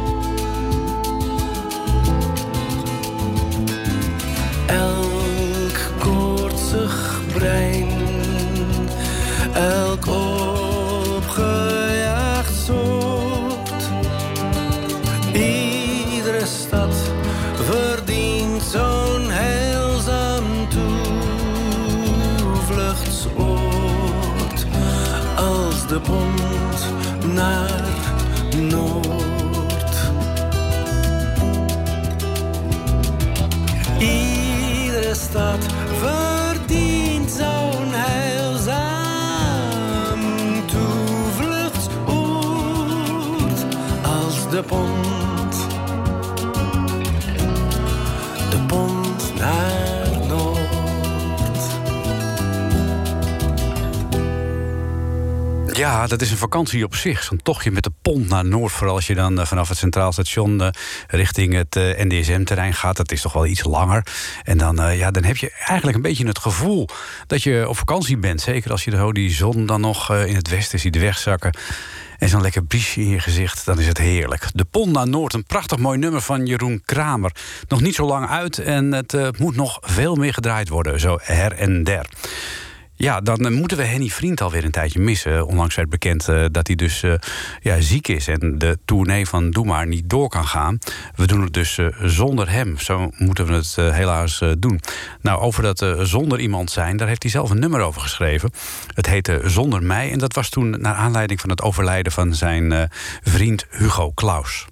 Ja, 55.81 56.07
dat 56.07 56.21
is 56.21 56.31
een 56.31 56.37
vakantie 56.37 56.85
op 56.85 56.95
zich. 56.95 57.23
Zo'n 57.23 57.43
tochtje 57.43 57.71
met 57.71 57.83
de 57.83 57.93
pont 58.03 58.29
naar 58.29 58.45
Noord. 58.45 58.73
Vooral 58.73 58.95
als 58.95 59.07
je 59.07 59.15
dan 59.15 59.41
eh, 59.41 59.47
vanaf 59.47 59.69
het 59.69 59.79
Centraal 59.79 60.13
Station 60.13 60.61
eh, 60.61 60.69
richting 61.09 61.55
het 61.55 61.77
eh, 61.77 62.05
NDSM-terrein 62.05 62.75
gaat. 62.75 62.97
Dat 62.97 63.13
is 63.13 63.21
toch 63.21 63.33
wel 63.33 63.47
iets 63.47 63.65
langer. 63.65 64.07
En 64.43 64.59
dan, 64.59 64.97
ja, 64.97 65.11
dan 65.11 65.25
heb 65.25 65.37
je 65.37 65.53
eigenlijk 65.67 65.97
een 65.97 66.03
beetje 66.03 66.27
het 66.27 66.39
gevoel 66.39 66.89
dat 67.27 67.43
je 67.43 67.69
op 67.69 67.79
vakantie 67.79 68.17
bent. 68.17 68.41
Zeker 68.41 68.71
als 68.71 68.85
je 68.85 68.91
zo 68.91 69.13
die 69.13 69.31
zon 69.31 69.67
dan 69.67 69.81
nog 69.81 70.15
in 70.15 70.35
het 70.35 70.49
westen 70.49 70.79
ziet 70.79 70.99
wegzakken. 70.99 71.57
En 72.19 72.29
zo'n 72.29 72.43
lekker 72.43 72.65
briesje 72.65 73.01
in 73.01 73.09
je 73.09 73.21
gezicht, 73.21 73.65
dan 73.65 73.79
is 73.79 73.87
het 73.87 73.99
heerlijk. 73.99 74.47
De 74.53 74.65
Pont 74.65 74.93
naar 74.93 75.09
Noord, 75.09 75.35
een 75.35 75.45
prachtig 75.45 75.79
mooi 75.79 75.99
nummer 75.99 76.21
van 76.21 76.47
Jeroen 76.47 76.83
Kramer. 76.85 77.33
Nog 77.69 77.81
niet 77.81 77.95
zo 77.95 78.07
lang 78.07 78.29
uit 78.29 78.59
en 78.59 78.93
het 78.93 79.39
moet 79.39 79.57
nog 79.57 79.79
veel 79.81 80.15
meer 80.15 80.35
gedraaid 80.35 80.69
worden, 80.69 81.01
zo 81.01 81.19
her 81.23 81.53
en 81.53 81.85
der. 81.85 82.07
Ja, 83.01 83.21
dan 83.21 83.47
eh, 83.47 83.53
moeten 83.53 83.77
we 83.77 83.85
Henny 83.85 84.09
Vriend 84.09 84.41
alweer 84.41 84.65
een 84.65 84.71
tijdje 84.71 85.01
missen. 85.01 85.47
Onlangs 85.47 85.75
werd 85.75 85.89
bekend 85.89 86.29
eh, 86.29 86.45
dat 86.51 86.67
hij 86.67 86.77
dus 86.77 87.03
eh, 87.03 87.13
ja, 87.61 87.81
ziek 87.81 88.09
is... 88.09 88.29
en 88.29 88.59
de 88.59 88.79
tournee 88.85 89.27
van 89.27 89.51
Doe 89.51 89.65
Maar 89.65 89.87
niet 89.87 90.11
door 90.11 90.29
kan 90.29 90.47
gaan. 90.47 90.79
We 91.15 91.27
doen 91.27 91.43
het 91.43 91.53
dus 91.53 91.79
eh, 91.79 91.87
zonder 92.03 92.51
hem. 92.51 92.79
Zo 92.79 93.11
moeten 93.17 93.47
we 93.47 93.53
het 93.53 93.75
eh, 93.79 93.93
helaas 93.93 94.41
eh, 94.41 94.51
doen. 94.59 94.81
Nou, 95.21 95.41
over 95.41 95.63
dat 95.63 95.83
eh, 95.83 96.01
zonder 96.01 96.41
iemand 96.41 96.71
zijn... 96.71 96.97
daar 96.97 97.09
heeft 97.09 97.23
hij 97.23 97.31
zelf 97.33 97.51
een 97.51 97.59
nummer 97.59 97.81
over 97.81 98.01
geschreven. 98.01 98.51
Het 98.95 99.07
heette 99.07 99.41
Zonder 99.45 99.83
Mij. 99.83 100.11
En 100.13 100.19
dat 100.19 100.35
was 100.35 100.49
toen 100.49 100.71
naar 100.81 100.95
aanleiding 100.95 101.41
van 101.41 101.51
het 101.51 101.63
overlijden... 101.63 102.13
van 102.13 102.35
zijn 102.35 102.73
eh, 102.73 102.83
vriend 103.23 103.67
Hugo 103.71 104.13
Claus. 104.15 104.67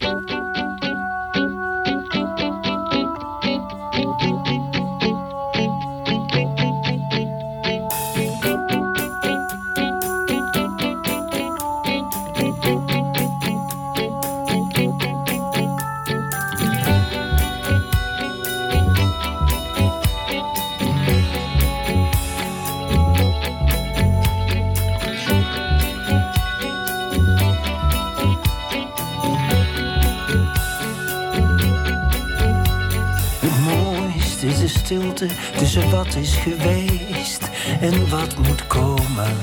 Tussen 35.57 35.91
wat 35.91 36.15
is 36.15 36.35
geweest 36.35 37.51
en 37.81 38.09
wat 38.09 38.39
moet 38.39 38.67
komen. 38.67 39.37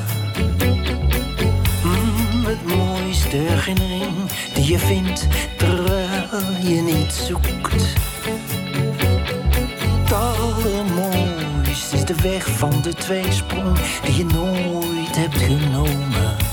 Mm, 1.83 2.45
het 2.45 2.75
mooiste 2.75 3.37
herinnering 3.37 4.13
die 4.53 4.71
je 4.71 4.79
vindt 4.79 5.27
terwijl 5.57 6.51
je 6.61 6.81
niet 6.81 7.13
zoekt. 7.13 7.93
Het 10.03 10.13
allermooiste 10.13 11.95
is 11.95 12.05
de 12.05 12.15
weg 12.21 12.47
van 12.47 12.81
de 12.81 12.93
tweesprong 12.93 13.77
die 14.05 14.15
je 14.15 14.25
nooit 14.25 15.15
hebt 15.15 15.37
genomen. 15.37 16.44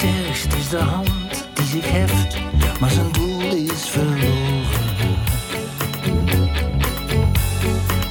Het 0.00 0.26
ergste 0.26 0.56
is 0.56 0.68
de 0.68 0.76
hand 0.76 1.48
die 1.54 1.66
zich 1.66 1.90
heft, 1.90 2.36
maar 2.80 2.90
zijn 2.90 3.12
doel 3.12 3.40
is 3.40 3.88
verloren. 3.88 5.16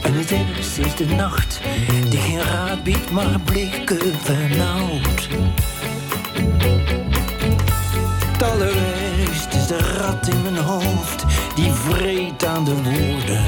En 0.03 0.13
het 0.13 0.31
ergste 0.31 0.81
is 0.81 0.95
de 0.95 1.05
nacht 1.05 1.59
die 2.09 2.19
geen 2.19 2.41
raad 2.41 2.83
biedt, 2.83 3.11
maar 3.11 3.39
blikken 3.39 4.19
vernauwt. 4.23 5.27
Het 8.31 8.43
allerergste 8.43 9.57
is 9.57 9.67
de 9.67 9.95
rat 9.97 10.27
in 10.27 10.41
mijn 10.41 10.57
hoofd 10.57 11.25
die 11.55 11.71
vreet 11.71 12.45
aan 12.45 12.65
de 12.65 12.75
woorden. 12.75 13.43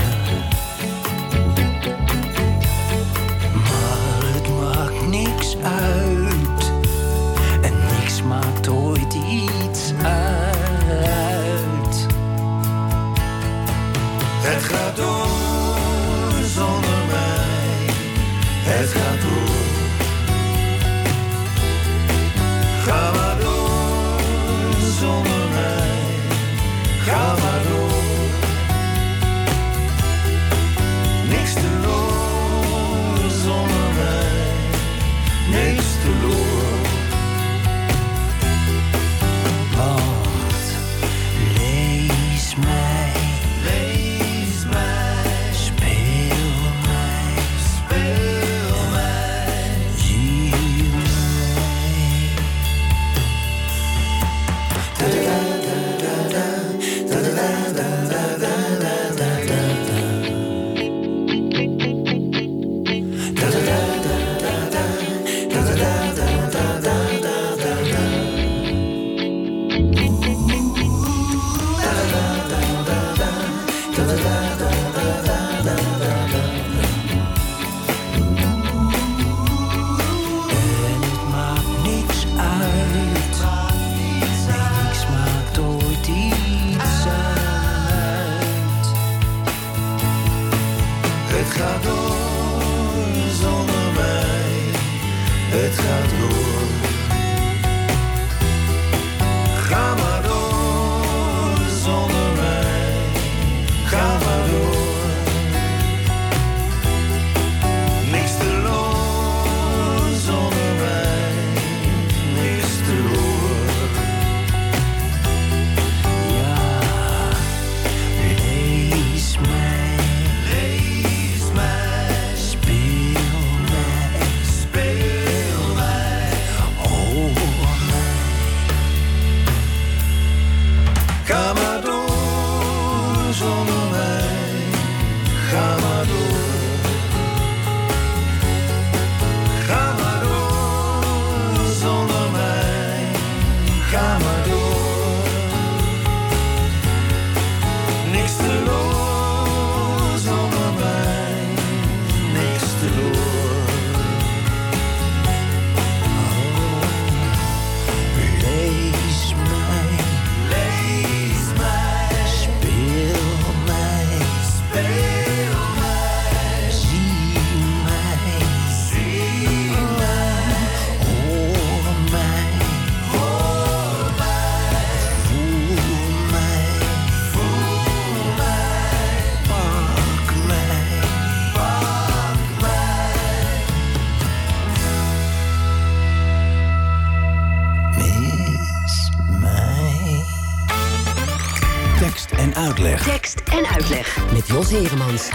En 192.31 192.55
uitleg. 192.55 193.03
Tekst 193.03 193.41
en 193.51 193.65
uitleg 193.65 194.17
met 194.33 194.47
Jos 194.47 194.69
Heremans. 194.69 195.29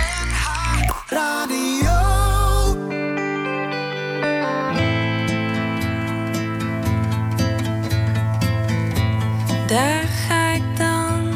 Radio. 1.08 1.92
Daar 9.66 10.04
ga 10.28 10.52
ik 10.52 10.76
dan 10.76 11.32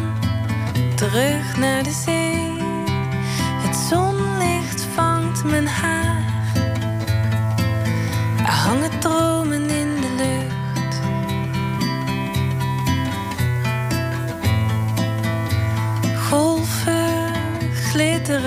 terug 0.95 1.57
naar 1.57 1.83
de 1.83 2.03
zee. 2.05 2.57
Het 3.67 3.77
zonlicht 3.77 4.87
vangt 4.95 5.45
mijn 5.45 5.67
haar. 5.67 6.25
Er 8.39 8.53
hangen 8.53 9.01
dromen 9.01 9.71
in 9.71 9.88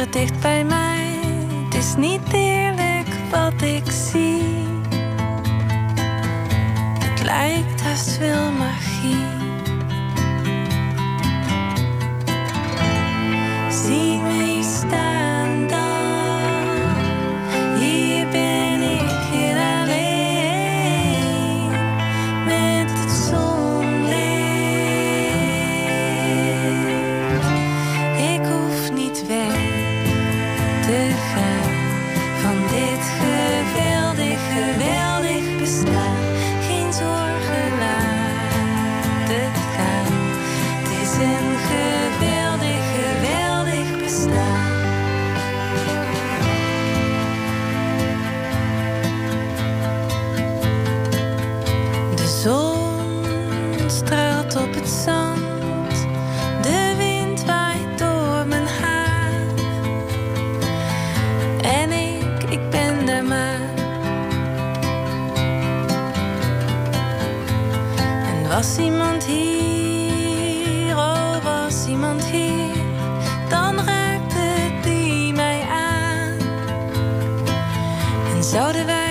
glitteren 0.02 0.28
dicht 0.28 0.41
bij 0.41 0.64
mij. 0.64 1.20
Het 1.64 1.76
is 1.76 1.95
niet 1.95 2.34
eerlijk 2.34 3.08
wat 3.32 3.62
ik 3.62 3.91
zie. 3.91 4.41
Het 6.99 7.24
lijkt 7.24 7.82
haast 7.82 8.12
veel 8.12 8.52
magie. 8.52 8.80
Was 68.62 68.78
iemand 68.78 69.24
hier, 69.24 70.95
oh 70.95 71.43
was 71.43 71.88
iemand 71.88 72.26
hier, 72.26 72.76
dan 73.49 73.76
raakte 73.76 74.72
die 74.84 75.34
mij 75.34 75.62
aan. 75.70 76.38
En 78.36 78.43
zouden 78.43 78.86
wij 78.86 79.11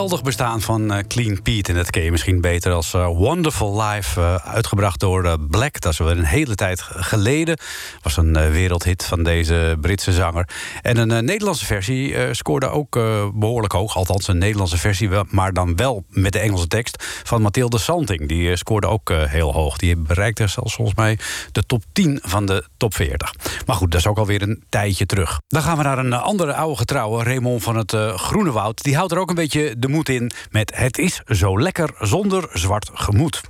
Geweldig 0.00 0.26
bestaan 0.26 0.60
van 0.60 0.92
eh, 0.92 0.98
Clean 1.08 1.42
Pete. 1.42 1.70
En 1.70 1.76
dat 1.76 1.90
ken 1.90 2.02
je 2.02 2.10
misschien 2.10 2.40
beter 2.40 2.72
als 2.72 2.94
eh, 2.94 3.06
Wonderful 3.06 3.82
Life. 3.82 4.20
eh, 4.20 4.34
uitgebracht 4.34 5.00
door 5.00 5.38
Black. 5.40 5.80
Dat 5.80 5.92
is 5.92 5.98
wel 5.98 6.10
een 6.10 6.24
hele 6.24 6.54
tijd 6.54 6.80
geleden. 6.82 7.58
Was 8.02 8.16
een 8.16 8.50
wereldhit 8.50 9.04
van 9.04 9.22
deze 9.22 9.76
Britse 9.80 10.12
zanger. 10.12 10.48
En 10.82 10.96
een 10.96 11.24
Nederlandse 11.24 11.64
versie 11.64 12.34
scoorde 12.34 12.68
ook 12.68 12.96
eh, 12.96 13.26
behoorlijk 13.34 13.72
hoog. 13.72 13.96
Althans, 13.96 14.28
een 14.28 14.38
Nederlandse 14.38 14.78
versie, 14.78 15.08
maar 15.28 15.52
dan 15.52 15.76
wel 15.76 16.04
met 16.08 16.32
de 16.32 16.38
Engelse 16.38 16.66
tekst. 16.66 17.04
Van 17.24 17.42
Mathilde 17.42 17.78
Santing. 17.78 18.28
Die 18.28 18.56
scoorde 18.56 18.86
ook 18.86 19.12
heel 19.12 19.52
hoog. 19.52 19.76
Die 19.76 19.96
bereikte 19.96 20.46
zelfs 20.46 20.74
volgens 20.74 20.96
mij 20.96 21.18
de 21.52 21.62
top 21.66 21.82
10 21.92 22.18
van 22.22 22.46
de 22.46 22.64
top 22.76 22.94
40. 22.94 23.34
Maar 23.66 23.76
goed, 23.76 23.90
dat 23.90 24.00
is 24.00 24.06
ook 24.06 24.18
alweer 24.18 24.42
een 24.42 24.62
tijdje 24.68 25.06
terug. 25.06 25.40
Dan 25.48 25.62
gaan 25.62 25.76
we 25.76 25.82
naar 25.82 25.98
een 25.98 26.12
andere 26.12 26.54
oude 26.54 26.76
getrouwe. 26.76 27.24
Raymond 27.24 27.62
van 27.62 27.76
het 27.76 27.92
Groene 28.14 28.52
Woud. 28.52 28.82
Die 28.82 28.96
houdt 28.96 29.12
er 29.12 29.18
ook 29.18 29.28
een 29.28 29.34
beetje 29.34 29.74
de 29.78 29.88
moed 29.88 29.99
in 30.08 30.30
met 30.50 30.72
Het 30.74 30.98
is 30.98 31.22
zo 31.26 31.60
lekker 31.60 31.94
zonder 31.98 32.48
zwart 32.52 32.90
gemoed. 32.92 33.40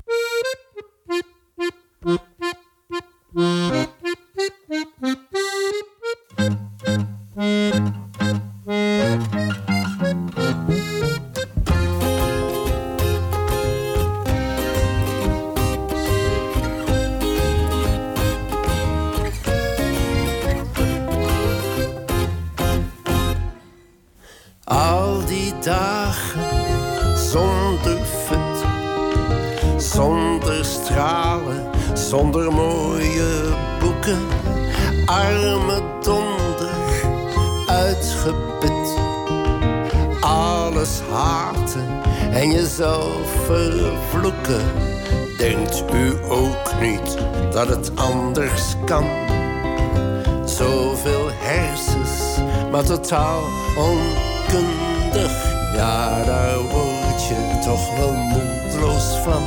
Vervloeken. 43.51 44.63
Denkt 45.39 45.85
u 45.93 46.17
ook 46.29 46.81
niet 46.81 47.17
dat 47.53 47.69
het 47.69 47.97
anders 47.97 48.75
kan? 48.85 49.07
Zoveel 50.45 51.29
hersens, 51.33 52.39
maar 52.71 52.85
totaal 52.85 53.43
onkundig. 53.77 55.49
Ja, 55.75 56.25
daar 56.25 56.59
word 56.59 57.29
je 57.29 57.59
toch 57.65 57.97
wel 57.97 58.13
moedeloos 58.13 59.17
van. 59.25 59.43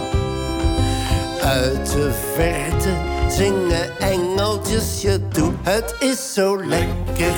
Uit 1.42 1.92
de 1.92 2.12
verte 2.36 2.90
zingen 3.28 4.00
engeltjes 4.00 5.02
je 5.02 5.28
toe. 5.28 5.52
Het 5.62 5.96
is 6.00 6.34
zo 6.34 6.58
lekker, 6.58 7.36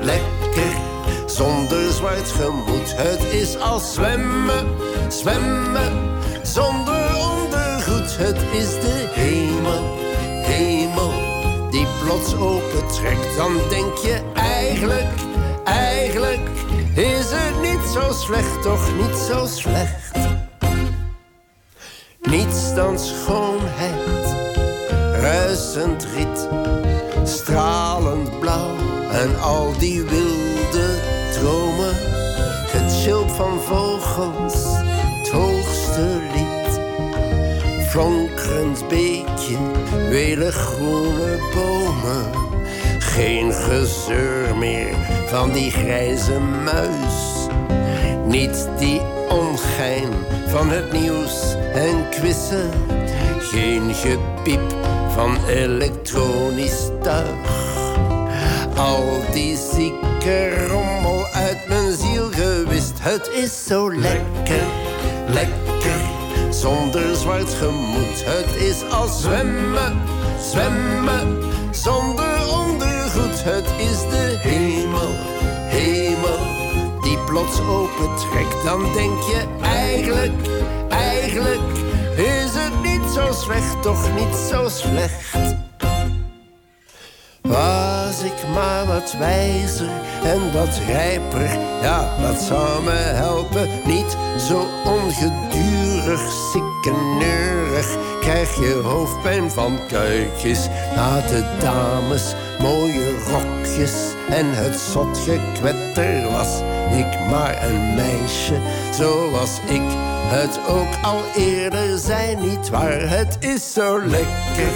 lekker, 0.00 0.76
zonder 1.26 1.92
zwart 1.92 2.30
gemoed. 2.30 2.96
Het 2.96 3.24
is 3.32 3.58
als 3.58 3.94
zwemmen, 3.94 4.66
zwemmen, 5.14 5.92
zonder 6.42 7.16
ondergoed. 7.16 8.16
Het 8.16 8.36
is 8.52 8.70
de 8.80 9.08
hemel, 9.10 9.98
hemel, 10.42 11.12
die 11.70 11.86
plots 12.02 12.34
opentrekt. 12.34 13.36
Dan 13.36 13.52
denk 13.68 13.96
je 13.96 14.20
eigenlijk, 14.34 15.12
eigenlijk 15.64 16.48
is 16.94 17.30
het 17.30 17.60
niet 17.60 17.90
zo 17.92 18.12
slecht, 18.12 18.62
toch 18.62 18.90
niet 18.96 19.16
zo 19.16 19.46
slecht. 19.46 20.16
Niets 22.20 22.74
dan 22.74 22.98
schoonheid. 22.98 24.36
Ruisend 25.20 26.06
riet, 26.16 26.48
stralend 27.24 28.40
blauw 28.40 28.76
en 29.10 29.40
al 29.40 29.72
die 29.78 30.02
wilde 30.02 31.00
dromen. 31.32 31.94
Het 32.70 33.02
chilp 33.02 33.30
van 33.30 33.60
vogels, 33.60 33.87
Flonkerend 38.78 38.88
beekje, 40.08 40.52
groene 40.52 41.38
bomen. 41.54 42.30
Geen 42.98 43.52
gezeur 43.52 44.56
meer 44.56 44.94
van 45.26 45.52
die 45.52 45.70
grijze 45.70 46.38
muis. 46.64 47.48
Niet 48.24 48.68
die 48.78 49.00
ongein 49.28 50.08
van 50.46 50.70
het 50.70 50.92
nieuws 50.92 51.54
en 51.74 52.08
quizzen. 52.10 52.70
Geen 53.38 53.94
gepiep 53.94 54.74
van 55.08 55.36
elektronisch 55.46 56.88
tuig. 57.02 57.66
Al 58.76 59.22
die 59.32 59.56
zieke 59.56 60.66
rommel 60.66 61.26
uit 61.26 61.68
mijn 61.68 61.92
ziel 61.92 62.28
gewist. 62.30 62.92
Het 63.00 63.30
is 63.32 63.64
zo 63.66 63.94
lekker, 63.94 64.66
lekker, 65.28 65.67
zonder 66.60 67.16
zwart 67.16 67.54
gemoed. 67.54 68.24
Het 68.24 68.62
is 68.62 68.90
als 68.90 69.22
zwemmen, 69.22 70.02
zwemmen, 70.40 71.38
zonder 71.70 72.48
ondergoed. 72.50 73.44
Het 73.44 73.66
is 73.78 73.98
de 73.98 74.36
hemel, 74.38 75.14
hemel, 75.66 76.38
die 77.02 77.18
plots 77.18 77.60
opentrekt. 77.60 78.64
Dan 78.64 78.92
denk 78.92 79.22
je 79.22 79.44
eigenlijk, 79.62 80.32
eigenlijk 80.88 81.70
is 82.16 82.50
het 82.54 82.82
niet 82.82 83.10
zo 83.14 83.32
slecht, 83.32 83.82
toch 83.82 84.14
niet 84.14 84.36
zo 84.50 84.68
slecht. 84.68 85.56
Was 87.42 88.22
ik 88.22 88.48
maar 88.54 88.86
wat 88.86 89.14
wijzer 89.18 89.90
en 90.24 90.52
wat 90.52 90.80
rijper, 90.86 91.58
ja, 91.82 92.16
dat 92.20 92.40
zou 92.40 92.82
me 92.82 92.90
helpen. 92.90 93.68
Niet 93.86 94.16
zo 94.48 94.66
ongedurig, 94.84 95.87
sikkeneurig, 96.16 97.96
krijg 98.20 98.54
je 98.54 98.80
hoofdpijn 98.84 99.50
van 99.50 99.78
kuikjes. 99.88 100.68
De 101.28 101.56
dames, 101.60 102.34
mooie 102.58 103.14
rokjes 103.30 103.92
en 104.28 104.46
het 104.54 104.80
zot 104.80 105.18
gekwetter 105.18 106.30
was 106.30 106.60
ik 106.96 107.30
maar 107.30 107.68
een 107.68 107.94
meisje 107.94 108.60
zoals 108.92 109.60
ik 109.66 109.82
het 110.30 110.60
ook 110.68 111.04
al 111.04 111.22
eerder 111.36 111.98
zei, 111.98 112.36
niet 112.36 112.70
waar? 112.70 113.08
Het 113.08 113.36
is 113.40 113.72
zo 113.72 113.98
lekker, 113.98 114.72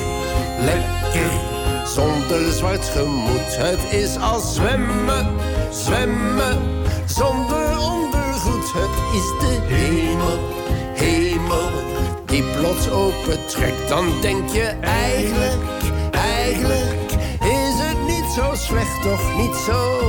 lekker 0.60 1.30
zonder 1.94 2.52
zwart 2.52 2.84
gemoed. 2.84 3.56
Het 3.56 3.92
is 3.92 4.18
als 4.18 4.54
zwemmen, 4.54 5.26
zwemmen, 5.70 6.58
zonder 7.06 7.78
ondergoed. 7.78 8.72
Het 8.72 8.96
is 9.12 9.28
de 9.40 9.58
hemel, 9.74 10.38
die 12.26 12.42
plots 12.42 12.90
opentrekt. 12.90 13.88
Dan 13.88 14.06
denk 14.20 14.48
je 14.48 14.62
eigenlijk, 14.80 15.82
eigenlijk 16.10 17.12
is 17.40 17.74
het 17.78 18.06
niet 18.06 18.30
zo 18.36 18.54
slecht, 18.54 19.02
toch 19.02 19.36
niet 19.36 19.56
zo... 19.66 20.00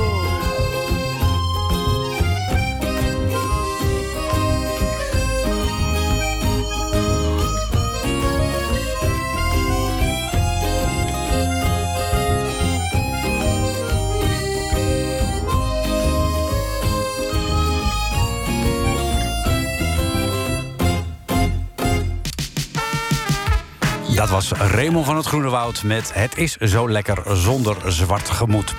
was 24.34 24.52
Raymond 24.52 25.06
van 25.06 25.16
het 25.16 25.26
Groene 25.26 25.48
Woud 25.48 25.82
met 25.82 26.14
Het 26.14 26.38
is 26.38 26.56
zo 26.56 26.90
lekker 26.90 27.36
zonder 27.36 27.76
zwart 27.92 28.30
gemoed. 28.30 28.74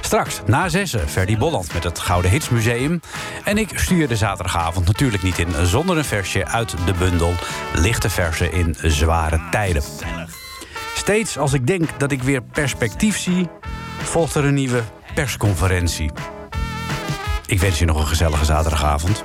Straks, 0.00 0.40
na 0.46 0.68
zessen, 0.68 1.08
Ferdy 1.08 1.36
Bolland 1.36 1.72
met 1.72 1.84
het 1.84 1.98
Gouden 1.98 2.30
Hitsmuseum. 2.30 3.00
En 3.44 3.58
ik 3.58 3.78
stuur 3.78 4.08
de 4.08 4.16
zaterdagavond 4.16 4.86
natuurlijk 4.86 5.22
niet 5.22 5.38
in... 5.38 5.66
zonder 5.66 5.96
een 5.96 6.04
versje 6.04 6.46
uit 6.46 6.74
de 6.86 6.92
bundel 6.92 7.34
Lichte 7.74 8.10
Versen 8.10 8.52
in 8.52 8.76
Zware 8.82 9.40
Tijden. 9.50 9.82
Steeds 10.94 11.38
als 11.38 11.52
ik 11.52 11.66
denk 11.66 11.98
dat 11.98 12.12
ik 12.12 12.22
weer 12.22 12.42
perspectief 12.42 13.18
zie... 13.18 13.48
volgt 14.02 14.34
er 14.34 14.44
een 14.44 14.54
nieuwe 14.54 14.82
persconferentie. 15.14 16.10
Ik 17.46 17.60
wens 17.60 17.78
je 17.78 17.84
nog 17.84 18.00
een 18.00 18.06
gezellige 18.06 18.44
zaterdagavond. 18.44 19.24